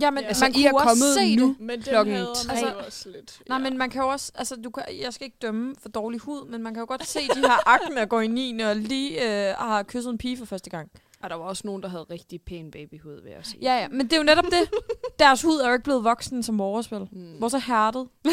[0.00, 0.28] Ja, men Ja.
[0.28, 1.48] altså, man I er kunne også kommet se nu.
[1.48, 1.60] det.
[1.60, 2.56] Men den Klokken tre.
[2.56, 3.40] jo også lidt.
[3.48, 6.20] Nej, men man kan jo også, altså du kan, jeg skal ikke dømme for dårlig
[6.20, 8.60] hud, men man kan jo godt se de her akne, der går i 9.
[8.60, 10.90] og lige øh, har kysset en pige for første gang.
[11.22, 13.58] Og der var også nogen, der havde rigtig pæn babyhud, vil jeg sige.
[13.62, 14.70] Ja, ja, men det er jo netop det.
[15.18, 17.08] Deres hud er jo ikke blevet voksen som vores, vel?
[17.12, 17.34] Mm.
[17.38, 18.08] Hvor så hærdet.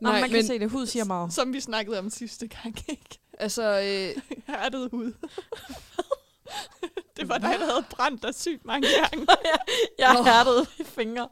[0.00, 0.70] Nå, Nej, man kan men- se det.
[0.70, 1.32] Hud siger meget.
[1.32, 3.18] Som vi snakkede om sidste gang, ikke?
[3.38, 4.22] Altså, øh,
[4.54, 5.12] Hærdet hud.
[7.16, 9.26] det var dig, der havde brændt dig sygt mange gange.
[9.98, 11.28] Jeg har hærdet i fingre.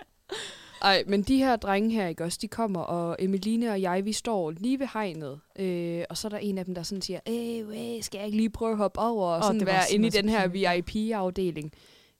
[0.82, 4.12] ej, men de her drenge her, ikke også, de kommer, og Emeline og jeg, vi
[4.12, 7.20] står lige ved hegnet, øh, og så er der en af dem, der sådan siger,
[7.28, 9.92] øh, øh, skal jeg ikke lige prøve at hoppe over, og sådan det var være
[9.92, 10.48] inde i den her.
[10.48, 11.72] VIP-afdeling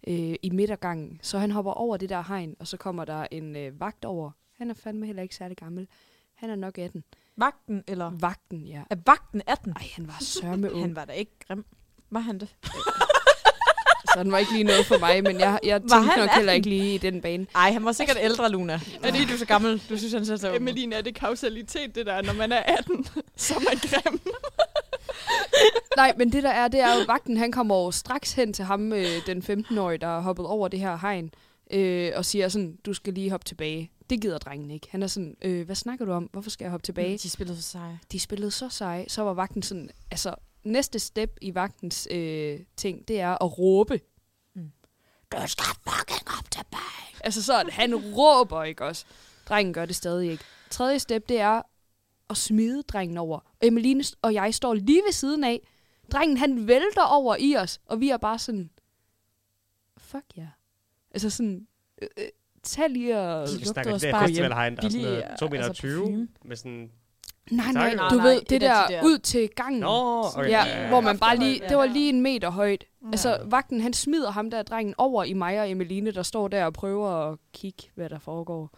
[0.09, 1.21] øh, i midtergangen.
[1.23, 4.31] Så han hopper over det der hegn, og så kommer der en øh, vagt over.
[4.59, 5.89] Han er fandme heller ikke særlig gammel.
[6.35, 7.05] Han er nok 18.
[7.37, 8.11] Vagten, eller?
[8.21, 8.83] Vagten, ja.
[8.91, 9.73] Er vagten 18?
[9.73, 10.83] Ej, han var sørme ung.
[10.83, 11.65] Han var da ikke grim.
[12.11, 12.49] Var han det?
[14.13, 16.31] Så han var ikke lige noget for mig, men jeg, jeg Var tænkte han nok
[16.31, 16.55] heller 18?
[16.55, 17.47] ikke lige i den bane.
[17.55, 18.81] Nej, han var sikkert ældre, Luna.
[19.03, 19.83] Er det du er så gammel?
[19.89, 20.55] Du synes, han ser så?
[20.55, 23.07] Emeline, er det kausalitet, det der, når man er 18,
[23.37, 24.21] så er man grim?
[25.97, 28.65] Nej, men det der er, det er jo, vagten han kommer over straks hen til
[28.65, 31.31] ham, øh, den 15-årige, der har hoppet over det her hegn,
[31.73, 33.91] øh, og siger sådan, du skal lige hoppe tilbage.
[34.11, 34.89] Det gider drengen ikke.
[34.91, 36.29] Han er sådan, øh, hvad snakker du om?
[36.33, 37.19] Hvorfor skal jeg hoppe tilbage?
[37.19, 37.99] De spillede for sig.
[38.13, 39.05] De spillede så seje.
[39.09, 40.35] Så var vagten sådan, altså
[40.65, 44.01] næste step i vagtens øh, ting, det er at råbe.
[44.55, 44.71] Mm.
[45.33, 47.17] Du skal fucking op tilbage.
[47.25, 49.05] Altså sådan, han råber, ikke også?
[49.49, 50.45] Drengen gør det stadig ikke.
[50.71, 51.63] Tredje step, det er
[52.31, 53.41] at smide drengen over.
[53.63, 55.61] Emeline og jeg står lige ved siden af.
[56.13, 58.71] Drengen, han vælter over i os, og vi er bare sådan,
[59.99, 60.41] fuck ja.
[60.43, 60.51] Yeah.
[61.11, 61.67] Altså sådan,
[62.03, 62.25] øh, øh,
[62.63, 63.49] tag lige og...
[63.49, 65.65] Vi lugtede snakker os det der bare festivalhegn, der er sådan billig, noget 2 meter
[65.65, 66.29] altså 20, parfume.
[66.45, 66.91] med sådan...
[67.51, 69.81] Nej, nej, Nej, du nej, ved, det det er der, de der- ud til gangen.
[69.81, 70.49] Nå, okay.
[70.51, 72.85] Ja, hvor man bare lige, det var lige en meter højt.
[73.03, 73.07] Ja.
[73.13, 76.65] Altså, vagten, han smider ham der drengen over i mig og Emeline, der står der
[76.65, 78.71] og prøver at kigge, hvad der foregår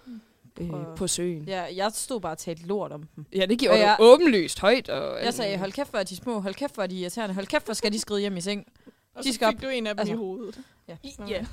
[0.60, 1.44] øh, Prøv- på søen.
[1.44, 3.24] Ja, jeg stod bare og talte lort om dem.
[3.34, 4.88] ja det du jeg- åbenlyst højt.
[4.88, 7.34] Og, Jeg sagde, hold kæft, hvor er de små, hold kæft, hvor er de irriterende,
[7.34, 8.66] hold kæft, hvor skal de skride hjem i seng.
[9.14, 10.14] Og De så skal fik du en af dem Altså.
[10.14, 10.58] i hovedet.
[10.88, 10.96] Ja.
[11.28, 11.44] Ja.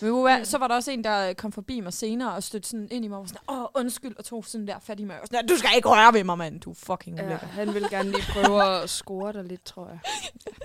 [0.00, 3.04] Men så var der også en, der kom forbi mig senere og stødte sådan ind
[3.04, 5.20] i mig og var sådan, åh, undskyld, og tog sådan der fat i mig.
[5.20, 6.60] Og sådan, du skal ikke røre ved mig, mand.
[6.60, 7.46] Du fucking Ja, ulækker.
[7.46, 9.98] han ville gerne lige prøve at score dig lidt, tror jeg.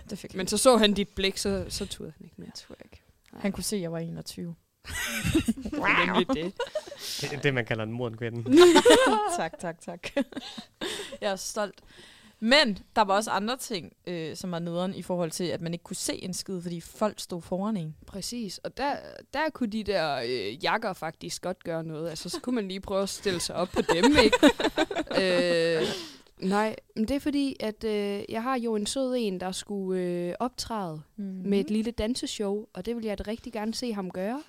[0.10, 2.52] Det fik Men så så han dit blik, så, så turde han ikke mere.
[2.56, 3.02] tror jeg ikke.
[3.34, 4.56] Han kunne se, at jeg var 21.
[5.64, 6.54] Det er nemlig det.
[7.22, 8.58] Det er det, man kalder en moden kvinde.
[9.38, 10.08] tak, tak, tak.
[11.22, 11.82] jeg er stolt.
[12.44, 15.74] Men der var også andre ting, øh, som var nederen i forhold til, at man
[15.74, 17.96] ikke kunne se en skid, fordi folk stod foran en.
[18.08, 18.96] Præcis, og der,
[19.34, 22.10] der kunne de der øh, jakker faktisk godt gøre noget.
[22.10, 24.38] Altså, så kunne man lige prøve at stille sig op på dem, ikke?
[25.82, 25.88] øh,
[26.50, 30.02] nej, men det er fordi, at øh, jeg har jo en sød en, der skulle
[30.02, 31.24] øh, optræde Mm.
[31.46, 34.44] med et lille danseshow, og det vil jeg da rigtig gerne se ham gøre.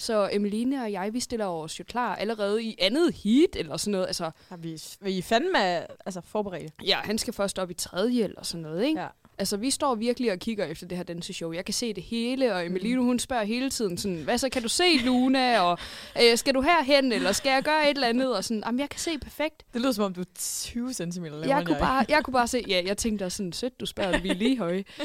[0.00, 3.92] Så Emeline og jeg, vi stiller os jo klar allerede i andet heat, eller sådan
[3.92, 4.06] noget.
[4.06, 5.58] Altså, Har vi, vi er fandme
[6.06, 6.72] altså, forberedt.
[6.86, 9.00] ja, han skal først op i tredje, eller sådan noget, ikke?
[9.00, 9.06] Ja.
[9.38, 11.52] Altså, vi står virkelig og kigger efter det her danseshow.
[11.52, 14.62] Jeg kan se det hele, og Emeline, hun spørger hele tiden sådan, hvad så, kan
[14.62, 15.78] du se Luna, og
[16.22, 18.36] øh, skal du herhen, eller skal jeg gøre et eller andet?
[18.36, 19.62] Og sådan, jamen, jeg kan se perfekt.
[19.72, 22.34] Det lyder som om, du er 20 cm lavere Jeg end kunne, bare, jeg kunne
[22.34, 24.84] bare se, ja, jeg tænkte også sådan, sødt, du spørger, vi er lige høje.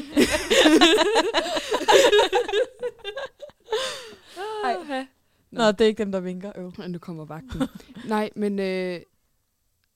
[4.64, 5.06] Ej.
[5.50, 6.52] Nå, det er ikke dem, der vinker.
[6.56, 6.72] Øv.
[6.78, 7.62] Og nu kommer vagten.
[8.08, 9.00] Nej, men øh,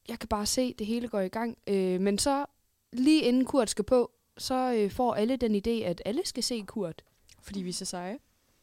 [0.08, 1.58] jeg kan bare se, det hele går i gang.
[1.66, 2.46] Øh, men så,
[2.92, 6.64] lige inden Kurt skal på, så øh, får alle den idé, at alle skal se
[6.66, 7.02] Kurt.
[7.42, 8.18] Fordi vi er så seje.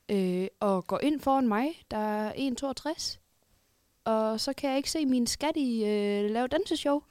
[0.09, 3.17] øh, og går ind foran mig, der er 1,62.
[4.05, 7.01] Og så kan jeg ikke se min skat i øh, lave danseshow.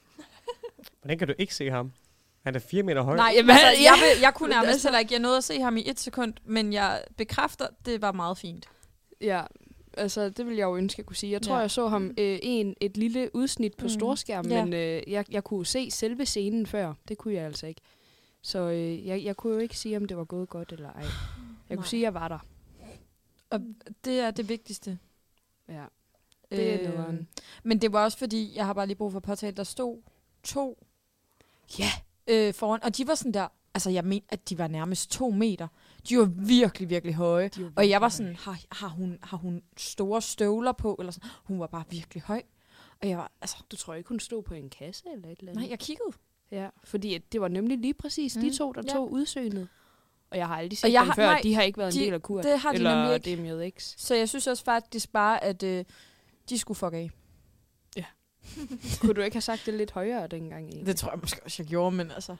[1.01, 1.91] Hvordan kan du ikke se ham?
[2.47, 3.15] Han er 4 meter høj.
[3.15, 5.13] Nej, Jamen, altså, jeg, vil, jeg kunne nærmest Altså- heller ikke.
[5.13, 8.69] Jeg nåede at se ham i et sekund, men jeg bekræfter, det var meget fint.
[9.21, 9.43] Ja,
[9.97, 11.31] altså det vil jeg jo ønske, jeg kunne sige.
[11.31, 11.61] Jeg tror, Ja.
[11.61, 13.89] jeg så ham øh, en, et lille udsnit på Mm.
[13.89, 14.63] storskærm, Ja.
[14.65, 16.93] men øh, jeg, jeg kunne se selve scenen før.
[17.07, 17.81] Det kunne jeg altså ikke.
[18.41, 21.01] Så øh, jeg, jeg kunne jo ikke sige, om det var gået godt eller ej.
[21.01, 21.09] Jeg
[21.69, 21.85] kunne Nej.
[21.85, 22.39] sige, at jeg var der.
[23.49, 23.61] Og
[24.05, 24.99] det er det vigtigste.
[25.69, 25.83] Ja.
[26.51, 27.27] Det er Øh, nederen.
[27.63, 30.01] Men det var også fordi, jeg har bare lige brug for at påtale, der stod
[30.43, 30.83] to
[31.79, 31.91] Ja.
[32.27, 35.29] Øh, foran, og de var sådan der, altså jeg mener, at de var nærmest to
[35.29, 35.67] meter.
[36.09, 37.49] De var virkelig, virkelig høje.
[37.57, 40.95] Var Og jeg var virkelig sådan, har, har, hun, har hun store støvler på?
[40.99, 41.29] Eller sådan.
[41.43, 42.41] Hun var bare virkelig høj.
[43.01, 45.51] Og jeg var, altså, Du tror ikke, hun stod på en kasse eller et eller
[45.51, 45.61] andet?
[45.63, 46.09] nej, jeg kiggede.
[46.51, 48.41] Ja, fordi at det var nemlig lige præcis mm.
[48.41, 48.93] De to, der ja.
[48.93, 49.67] tog udsøgnet.
[50.31, 51.25] Og jeg har aldrig Og set jeg dem har- før.
[51.25, 52.43] nej, de har ikke været en de- del af kuren.
[52.45, 53.83] det har de eller nemlig ikke.
[53.83, 55.85] Så jeg synes også faktisk bare, at øh,
[56.49, 57.11] de skulle fuck af.
[59.01, 60.65] Kunne du ikke have sagt det lidt højere dengang?
[60.65, 60.85] Egentlig?
[60.85, 62.31] Det tror jeg måske også, jeg gjorde, men altså,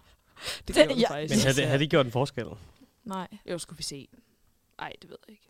[0.68, 1.10] det det- gjorde du ja.
[1.10, 1.36] faktisk.
[1.36, 2.46] Men havde, det- havde de gjort en forskel?
[3.04, 3.28] nej.
[3.52, 4.08] Jo, skulle vi se.
[4.80, 5.44] Nej, det ved jeg ikke.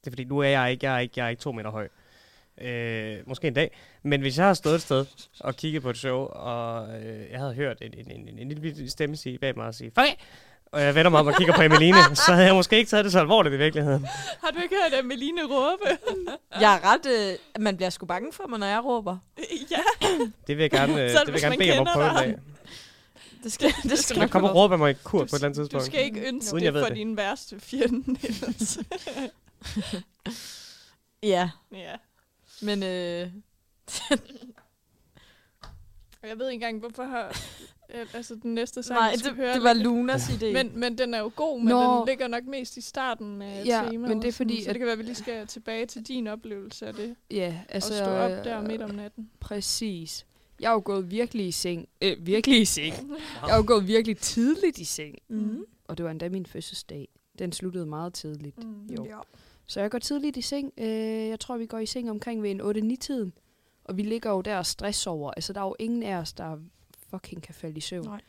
[0.00, 1.70] Det er fordi, nu er jeg ikke, jeg er ikke, jeg er ikke to meter
[1.70, 1.88] høj.
[2.58, 3.76] Øh, måske en dag.
[4.02, 5.06] Men hvis jeg har stået et sted
[5.40, 8.48] og kigget på et show, og øh, jeg havde hørt en, en, en, en, en
[8.48, 10.18] lille stemme sige bag mig og sige, fuck af!"
[10.72, 13.04] Og jeg vender mig om og kigger på Emeline, så havde jeg måske ikke taget
[13.04, 14.06] det så alvorligt i virkeligheden.
[14.42, 15.98] Har du ikke hørt Emeline råbe?
[16.60, 19.16] Jeg er ret, øh, man bliver sgu bange for mig, når jeg råber.
[19.70, 20.08] ja.
[20.46, 22.24] Det vil jeg gerne, øh, det vil jeg gerne bede om at prøve en dig.
[22.24, 22.38] dag.
[23.44, 25.56] Det skal, det skal Jeg kommer og råber mig i kur på et eller andet
[25.56, 25.86] Du tidspunkt.
[25.86, 26.96] skal ikke ønske det for det.
[26.96, 28.18] din værste fjende.
[31.22, 31.94] Ja, ja.
[32.62, 33.28] men øh,
[36.22, 37.36] Og jeg ved ikke engang, hvorfor har...
[37.94, 40.52] øh, Altså, den næste sang, nej, det, høre, det var Lunas idé.
[40.52, 41.98] Men, men den er jo god, men Nå.
[41.98, 44.08] den ligger nok mest i starten af Ja, temaet.
[44.14, 46.02] men det er fordi, Så at- det kan være, at vi lige skal tilbage til
[46.02, 47.16] din oplevelse af det.
[47.30, 47.92] Ja, altså...
[47.92, 49.30] Og stå op der midt om natten.
[49.40, 50.26] Præcis.
[50.60, 51.88] Jeg er jo gået virkelig i seng.
[52.02, 52.94] Øh, virkelig i seng.
[53.46, 55.14] Jeg er jo gået virkelig tidligt i seng.
[55.28, 55.64] mm.
[55.88, 57.08] Og det var endda min fødselsdag.
[57.38, 58.64] Den sluttede meget tidligt.
[58.64, 58.86] Mm.
[58.98, 59.04] Jo.
[59.04, 59.18] Ja.
[59.66, 60.72] Så jeg går tidligt i seng.
[60.78, 60.86] Øh,
[61.28, 63.32] jeg tror, vi går i seng omkring ved en 8-9-tiden.
[63.84, 65.30] Og vi ligger jo der og stress over.
[65.30, 66.56] Altså, der er jo ingen af os, der
[67.12, 68.04] fucking kan falde i søvn.
[68.06, 68.20] Nej.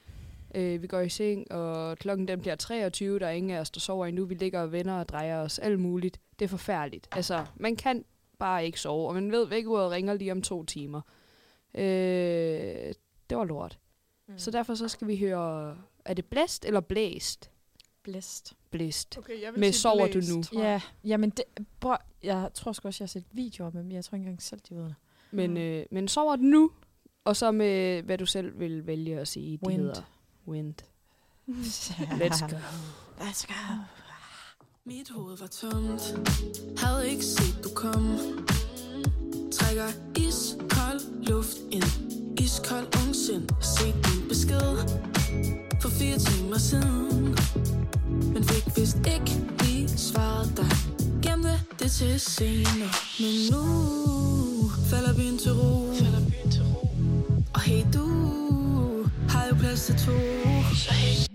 [0.56, 3.20] Øh, vi går i seng, og klokken den bliver 23.
[3.20, 4.26] Der er ingen af os, der sover endnu.
[4.26, 5.60] Vi ligger og vender og drejer os.
[5.60, 6.20] Alt muligt.
[6.40, 7.08] Det er forfærdeligt.
[7.12, 8.06] Altså, man kan
[8.40, 9.08] bare ikke sove.
[9.08, 11.02] Og man ved, at uret ringer lige om to timer.
[11.76, 12.94] Øh,
[13.30, 13.80] det var lort.
[14.28, 14.38] Mm.
[14.38, 15.78] Så derfor så skal vi høre...
[16.06, 17.50] Er det blæst eller blæst?
[18.04, 18.54] blæst.
[18.72, 19.18] Blæst.
[19.18, 20.44] Okay, jeg vil Med sige sover du blæst, nu?
[20.44, 20.82] tror jeg.
[21.04, 21.44] Ja, jamen det,
[21.80, 23.92] bror, jeg tror sgu også, jeg har set videoer med dem.
[23.92, 24.96] Jeg tror ikke engang selv, de ved det.
[25.32, 25.58] Men, Mm.
[25.58, 26.72] øh, men sover du nu?
[27.26, 29.60] Og så med, hvad du selv vil vælge at sige.
[29.68, 29.82] Wind.
[29.82, 30.02] hedder
[30.48, 30.74] Wind.
[32.22, 32.58] Let's go.
[33.20, 33.76] Let's go.
[34.86, 36.02] Mit hoved var tomt
[36.78, 38.18] Havde ikke set du kom
[39.52, 41.84] Trækker iskold luft ind
[42.40, 44.78] Iskold ungsind Set din besked
[45.82, 47.38] For fire timer siden
[48.34, 50.72] Men fik vist ikke lige svaret dig
[51.24, 53.64] Gemte det til senere Men nu
[54.90, 55.94] Falder byen til ro
[57.66, 58.06] hey du
[59.30, 60.12] Har jo plads til to.
[60.76, 61.33] Så hey.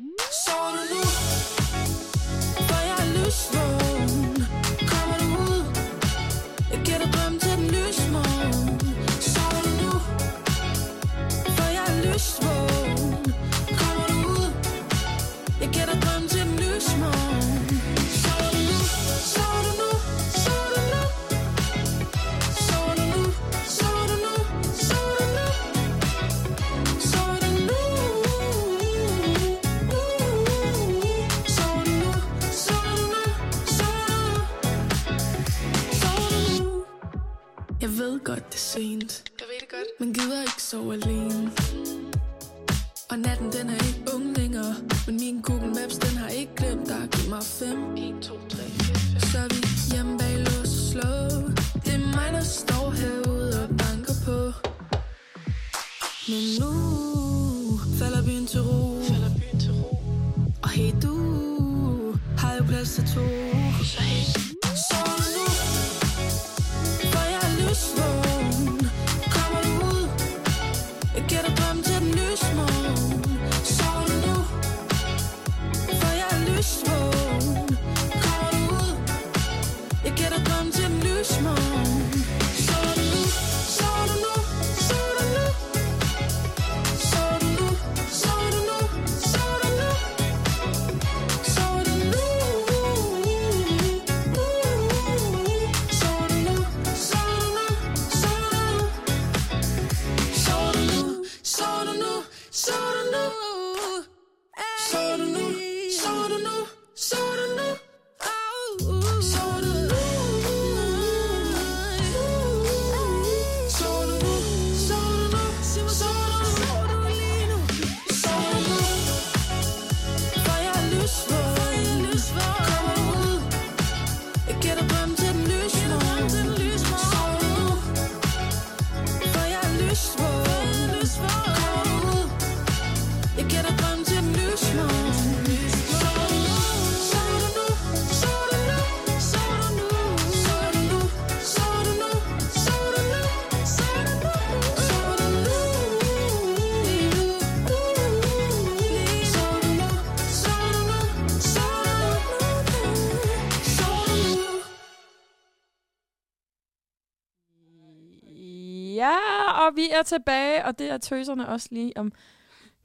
[159.98, 162.12] Er tilbage, og det er tøserne også lige om...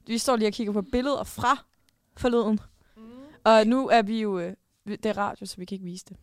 [0.06, 1.64] Vi står lige og kigger på billeder fra
[2.16, 2.60] forleden.
[2.96, 3.02] Mm.
[3.44, 4.38] Og nu er vi jo...
[4.38, 4.52] øh,
[4.86, 6.16] Det er radio, så vi kan ikke vise det.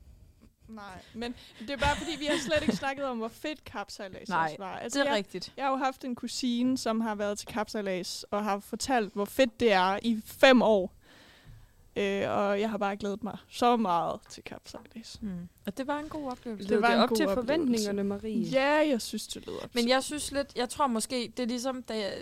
[0.67, 4.29] Nej, men det er bare fordi, vi har slet ikke snakket om, hvor fedt kapsejlads
[4.29, 4.77] Nej, var.
[4.77, 5.53] Altså, Det er jeg, rigtigt.
[5.57, 9.25] jeg har jo haft en kusine, som har været til kapsejlads, og har fortalt, hvor
[9.25, 10.93] fedt det er i fem år.
[11.95, 15.19] Øh, og jeg har bare glædet mig så meget til kapsejlads.
[15.21, 15.49] Mm.
[15.65, 16.69] Og det var en god oplevelse.
[16.69, 17.47] Det var var en op god til oplevelse.
[17.47, 18.41] forventningerne, Marie.
[18.41, 21.83] Ja, jeg synes, det lyder Men jeg synes lidt, jeg tror måske, det er ligesom,
[21.83, 22.13] da jeg,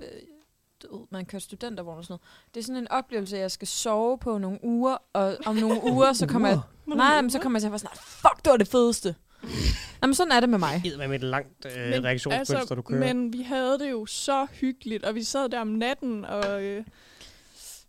[0.00, 2.54] øh, man kører studentervogn og sådan noget.
[2.54, 6.12] Det er sådan en oplevelse, jeg skal sove på nogle uger, og om nogle uger,
[6.12, 8.56] så kommer jeg, nej, men så kommer jeg til at være sådan, fuck, det var
[8.56, 9.14] det fedeste.
[10.02, 10.80] Jamen, sådan er det med mig.
[10.82, 13.00] Givet med et langt øh, Men, reaktionsmønster, altså, du kører.
[13.00, 16.84] Men vi havde det jo så hyggeligt, og vi sad der om natten og øh,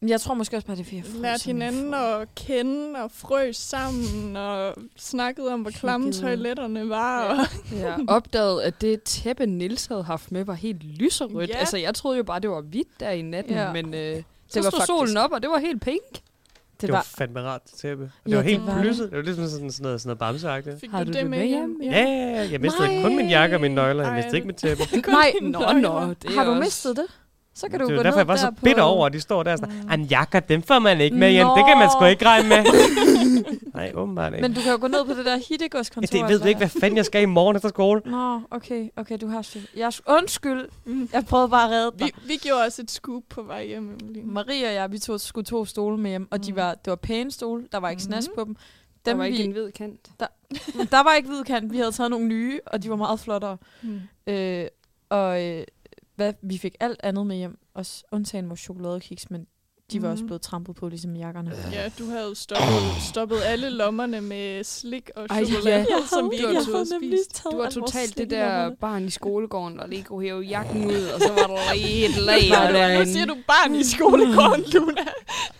[0.07, 4.37] Jeg tror måske også bare, det er fordi, lærte hinanden at kende og frøs sammen
[4.37, 7.29] og snakkede om, hvor klamme toiletterne var.
[7.29, 7.37] Og
[7.79, 11.49] Jeg opdagede, at det tæppe, Nils havde haft med, var helt lyserødt.
[11.49, 11.57] Ja.
[11.57, 13.73] Altså, jeg troede jo bare, det var hvidt der i natten, Ja.
[13.73, 14.15] men øh,
[14.47, 16.01] så var stod faktisk- solen op, og det var helt pink.
[16.11, 16.21] det,
[16.81, 18.03] Det var var, fandme rart tæppe.
[18.03, 18.81] Og det Ja, var det helt var det.
[18.81, 19.09] plusset.
[19.11, 20.79] Det var ligesom sådan, sådan noget, sådan noget bamseagtigt.
[20.79, 21.81] fik Har du du det det med hjem?
[21.81, 21.91] hjem?
[21.93, 22.49] Ja, ja, ja.
[22.51, 23.01] Jeg mistede Nej.
[23.03, 24.03] kun min jakke og mine nøgler.
[24.03, 24.83] Jeg Ej, mistede ikke mit tæppe.
[25.07, 26.13] nej, Nå, nå.
[26.21, 27.05] Det har du mistet det?
[27.55, 29.05] Så kan du det gå var derfor, ned jeg var så der på- bitter over,
[29.05, 29.91] at de står der sådan, Mm.
[29.91, 31.47] en jakker, dem får man ikke med hjem.
[31.47, 32.05] Det kan man sgu Nå.
[32.05, 32.63] ikke regne med.
[33.73, 34.41] Nej, åbenbart ikke.
[34.41, 36.17] Men du kan jo gå ned på det der Ja, hittegodskontor.
[36.19, 38.01] det ved du ikke, hvad fanden jeg skal i morgen efter skole.
[38.05, 39.59] Nå, okay, okay, du har styr.
[39.75, 40.69] Jeg er undskyld.
[40.85, 41.09] Mm.
[41.13, 42.05] Jeg prøvede bare at redde dig.
[42.05, 43.97] Vi, vi gjorde også et scoop på vej hjem.
[44.23, 46.55] Marie og jeg, vi tog, skulle to stole med hjem, og de Mm.
[46.57, 47.63] var, det var pæne stole.
[47.71, 48.35] Der var ikke snask Mhm.
[48.35, 48.55] på dem.
[49.05, 50.09] Der Dem var ikke vi, en hvid kant.
[50.91, 51.71] der var ikke hvid kant.
[51.71, 53.57] Vi havde taget nogle nye, og de var meget flottere.
[53.81, 53.99] Mm.
[54.27, 54.65] Øh,
[55.09, 55.63] og øh,
[56.23, 59.47] hvad, vi fik alt andet med hjem, også undtagen vores chokoladekiks, men
[59.91, 60.27] de var også Mhm.
[60.27, 61.51] blevet trampet på, ligesom jakkerne.
[61.71, 62.67] Ja, du havde stoppet,
[63.09, 66.05] stoppet alle lommerne med slik og Ej, chokolade, ja.
[66.09, 67.43] som vi ikke har havde spist.
[67.51, 71.21] Du var totalt det der barn i skolegården, der lige kunne hæve jakken ud, og
[71.21, 73.05] så var der lige et lag derinde.
[73.05, 75.01] Nu siger du barn i skolegården, Luna.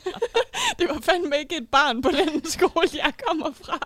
[0.80, 3.80] det var fandme ikke et barn på den skole, jeg kommer fra.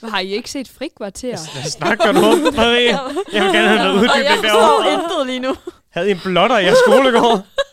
[0.12, 1.36] Har I ikke set frikvarter?
[1.60, 2.98] Hvad snakker du om, Marie?
[3.32, 4.92] Jeg vil gerne have noget Og jeg uddybning forstår derovre.
[4.92, 5.54] intet lige nu.
[5.90, 7.40] Havde I en blotter i jeres skolegård?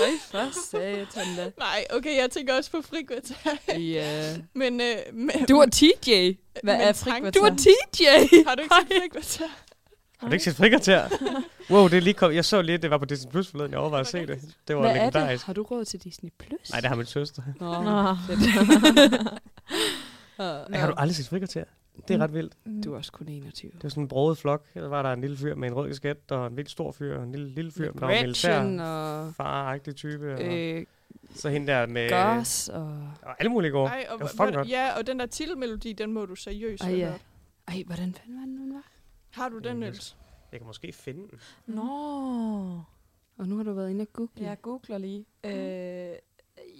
[0.00, 1.50] Hvad for satan da?
[1.58, 3.78] Nej, okay, jeg tænker også på frikvarter.
[3.78, 4.36] Ja.
[4.54, 6.32] men, øh, men, Du var TJ.
[6.62, 7.30] Hvad men er frikvarter?
[7.30, 8.04] Du var TJ.
[8.46, 9.48] Har du ikke set frikvarter?
[10.18, 11.08] Har du ikke set frikvarter?
[11.70, 12.32] Wow, det er lige kom.
[12.32, 13.70] Jeg så lige, det var på Disney Plus forleden.
[13.72, 14.40] Jeg overvejede at se det.
[14.68, 15.14] Det var Hvad er det?
[15.14, 15.46] legendarisk.
[15.46, 16.70] Har du råd til Disney Plus?
[16.70, 17.42] Nej, det har min søster.
[17.60, 17.82] Nå.
[17.82, 17.90] Nå.
[20.78, 21.64] Har du aldrig set frikvarter?
[22.08, 22.84] Det er ret vildt.
[22.84, 23.70] Du er også kun 21.
[23.72, 24.74] Det var sådan en broget flok.
[24.74, 27.16] Der var der en lille fyr med en rød kasket, og en virkelig stor fyr,
[27.16, 28.52] og en lille, lille fyr, der var militær.
[28.52, 30.34] Gretchen og Far-agtig type.
[30.34, 30.86] Og øh,
[31.34, 32.36] så hende der med...
[32.38, 32.82] Gus og...
[33.22, 33.86] Og alle mulige gode.
[33.88, 34.68] Ej, og, det var hvor- godt.
[34.68, 37.12] ja, og den der titelmelodi, den må du seriøst Ej, ja.
[37.68, 38.82] Ej, hvordan fanden var den, hun var?
[39.30, 39.80] Har du den, Mm.
[39.80, 40.16] Niels?
[40.52, 41.40] Jeg kan måske finde den.
[41.66, 41.82] Nå.
[43.38, 44.30] Og nu har du været inde og google.
[44.36, 45.24] Jeg googler lige.
[45.44, 46.12] Øh,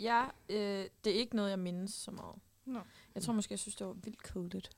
[0.03, 2.35] ja, øh, det er ikke noget, jeg mindes så meget.
[2.67, 2.79] Nå.
[3.19, 4.71] Jeg tror måske, jeg synes, det var vildt kedeligt.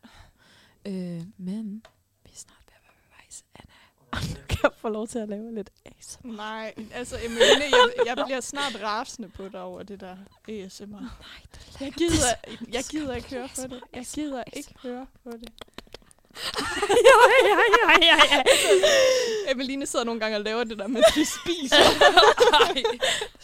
[0.84, 1.82] Øh, men
[2.24, 3.74] vi er snart ved at være ved vejs, Anna.
[4.40, 6.26] Nu kan jeg få lov til at lave lidt ASMR.
[6.36, 10.16] Nej, altså Emeline, jeg, jeg bliver snart rasende på dig over det der
[10.48, 10.86] ASMR.
[10.86, 11.10] Nej,
[11.54, 12.34] det Jeg gider,
[12.72, 13.80] jeg gider ikke høre på det.
[13.94, 15.52] Jeg gider ikke høre på det.
[19.50, 21.76] Emeline sidder nogle gange og laver det der, mens vi spiser.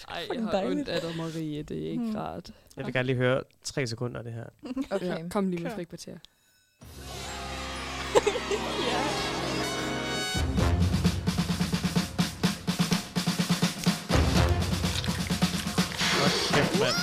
[0.08, 1.62] Ej, Fucking jeg har ondt af dig, Marie.
[1.62, 2.16] Det er ikke Mm.
[2.16, 2.50] rart.
[2.76, 4.44] Jeg vil gerne lige høre tre sekunder af det her.
[4.90, 5.06] Okay.
[5.06, 6.12] Ja, kom lige med frikvarter.
[6.12, 6.18] ja.
[16.18, 16.98] Hold kæft, mand.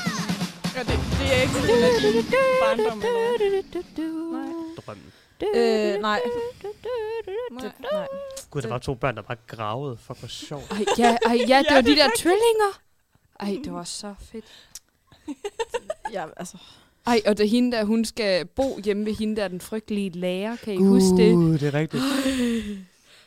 [0.75, 2.25] ja det, det er ikke en del af din
[2.61, 3.61] barndom, eller
[4.85, 5.13] Drømmen.
[5.55, 6.21] Øh, nej.
[7.91, 8.07] Nej.
[8.49, 9.97] Gud, der var to børn, der bare gravede.
[9.97, 10.71] Fuck, hvor sjovt.
[10.71, 12.81] Ej, ja, ej, ja, det var de er der tvillinger.
[13.39, 14.45] Ej, det var så fedt.
[16.13, 16.57] Ja, altså.
[17.05, 20.09] Ej, og det er hende der, hun skal bo hjemme ved hende der, den frygtelige
[20.09, 20.55] lærer.
[20.55, 21.33] Kan I huske det?
[21.33, 22.03] Gud, det er rigtigt.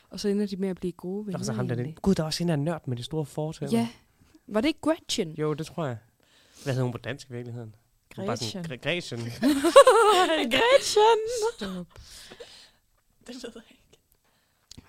[0.09, 1.39] Og så ender de med at blive gode venner.
[1.39, 1.97] Og så ham der, den.
[2.01, 3.79] Gud, der var også hende der nørd med de store fortæller.
[3.79, 3.87] Ja.
[4.47, 5.31] Var det ikke Gretchen?
[5.31, 5.97] Jo, det tror jeg.
[6.63, 7.75] Hvad hedder hun på dansk i virkeligheden?
[8.17, 9.19] Er bare sådan Gretchen.
[9.19, 9.19] Gre- Gretchen.
[10.53, 11.85] Gretchen!
[13.27, 13.73] Det ved jeg ikke.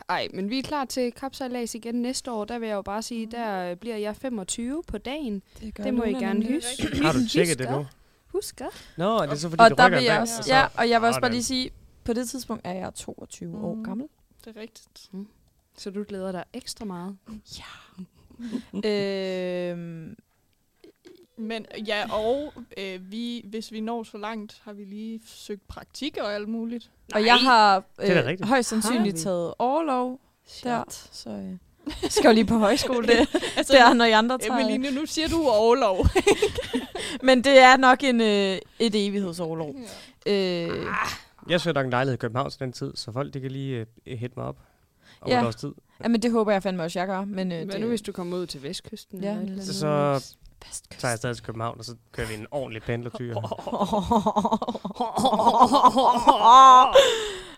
[0.08, 2.44] Ej, men vi er klar til kapsejlads igen næste år.
[2.44, 5.42] Der vil jeg jo bare sige, der øh, bliver jeg 25 på dagen.
[5.60, 6.96] Det, gør Det må I gerne huske.
[7.04, 7.86] Har du tjekket det nu?
[8.26, 8.66] Husker.
[8.96, 10.88] Nå, er det så fordi, Og det der vil jeg også, og så- ja, og
[10.88, 11.70] jeg vil også bare lige sige,
[12.04, 13.84] på det tidspunkt er jeg 22 år Mm.
[13.84, 14.06] gammel.
[14.44, 15.10] Det er rigtigt.
[15.76, 17.16] Så du glæder dig ekstra meget.
[18.84, 20.16] øhm,
[21.38, 26.16] Men ja, og øh, vi, hvis vi når så langt, har vi lige søgt praktik
[26.20, 26.90] og alt muligt.
[27.14, 30.20] Og jeg har Det øh, højst sandsynligt taget overlov
[30.64, 30.84] der.
[31.12, 31.44] Så øh,
[32.02, 34.58] jeg skal jo lige på højskole det, Altså, der, når I andre tager.
[34.58, 36.06] Emeline, nu siger du overlov.
[37.22, 39.74] Men det er nok en, øh, et evighedsoverlov.
[40.26, 40.86] Øh,
[41.48, 43.86] Jeg søger nok en lejlighed i København til den tid, så folk de kan lige
[44.06, 44.56] øh, hætte mig op
[45.20, 45.40] om Ja.
[45.40, 45.72] et års tid.
[46.04, 47.24] jamen, det håber jeg fandme også, jeg gør.
[47.24, 49.22] Men, øh, Hvad det, nu, hvis du kommer ud til Vestkysten?
[49.22, 50.20] Ja, eller et eller
[50.64, 50.74] andet?
[50.76, 51.00] Så Vestkyst.
[51.00, 53.34] tager jeg stadig til København, og så kører vi en ordentlig pendlertyr.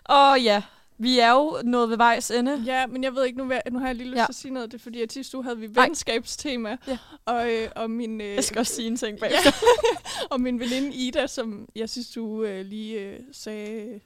[0.09, 0.63] Åh oh, ja,
[0.97, 2.63] vi er jo nået ved vejs ende.
[2.65, 4.21] Ja, men jeg ved ikke, nu, vil jeg, nu har jeg lige lyst Ja.
[4.21, 4.25] ja.
[4.25, 4.71] til at sige noget.
[4.71, 6.77] Det er fordi, at sidste uge havde vi venskabstema.
[6.87, 6.97] Ja.
[7.25, 8.21] Og, øh, og min...
[8.21, 9.51] Øh, Jeg skal også sige en ting ja, bagefter.
[10.31, 13.99] og min veninde Ida, som jeg sidste uge øh, lige øh, sagde,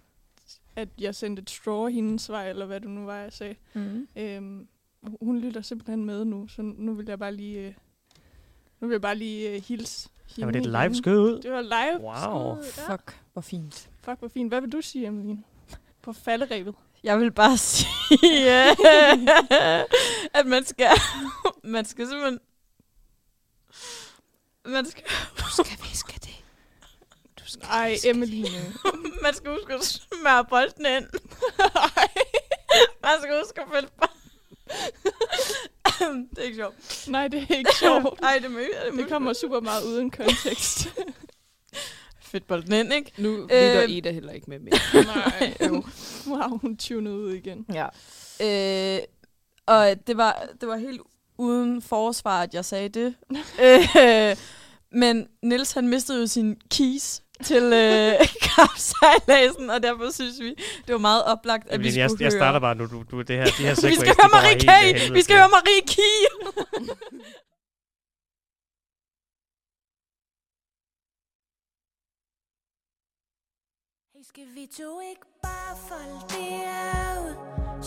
[0.75, 3.55] at jeg sendte et straw hendes vej, eller hvad det nu var, jeg sagde.
[3.73, 4.07] Mm.
[4.15, 4.67] Øhm,
[5.21, 7.73] hun lytter simpelthen med nu, så nu vil jeg bare lige, øh,
[8.79, 10.81] nu vil jeg bare lige øh, hilse Ja, var det et igen.
[10.81, 11.41] live skød ud?
[11.41, 12.01] Det var live.
[12.01, 12.63] Wow.
[12.63, 12.93] skud, ja.
[12.93, 13.89] Fuck, hvor fint.
[14.03, 14.49] Fuck, hvor fint.
[14.51, 15.43] Hvad vil du sige, Emeline?
[16.01, 16.75] På falderæbet.
[17.03, 18.75] Jeg vil bare sige, øh,
[20.33, 20.87] at man skal,
[21.63, 22.39] man skal simpelthen,
[24.65, 25.03] man skal,
[25.39, 26.43] Du skal viske det.
[27.39, 28.73] Du skal Ej, viske Emeline.
[29.21, 31.05] man skal huske at smøre bolden ind.
[33.03, 34.05] Man skal huske at følge på.
[36.29, 37.07] Det er ikke sjovt.
[37.07, 38.19] Nej, det er ikke sjovt.
[38.23, 38.67] Ej, det er mødt.
[38.85, 40.87] Det, er Det kommer super meget uden kontekst.
[42.21, 43.11] Fedt bolden ind, ikke?
[43.17, 45.05] Nu lytter Øh, Ida heller ikke med mere.
[45.15, 45.83] Nej, jo.
[46.27, 47.65] Nu har hun tunet ud igen.
[47.73, 47.87] Ja.
[48.41, 49.01] Øh,
[49.65, 51.01] og det var, det var helt
[51.37, 53.15] uden forsvar, at jeg sagde det.
[53.61, 54.37] øh,
[54.91, 60.49] men Nils han mistede jo sin keys til øh, kapsejladsen, og derfor synes vi,
[60.87, 62.33] det var meget oplagt, at vi Emeline, skulle jeg, høre...
[62.33, 62.85] jeg starter bare nu.
[62.85, 65.13] Du, du, det her, de her vi segways, skal de høre Marie K.
[65.13, 65.97] Vi skal høre Marie K.
[74.13, 76.63] Hey, skal vi to ikke bare folde det
[77.25, 77.33] ud?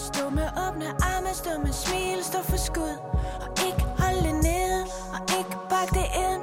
[0.06, 2.96] Stå med åbne arme, stå med smil, stå for skud
[3.42, 4.82] Og ikke holde nede,
[5.14, 6.42] og ikke pakke det ind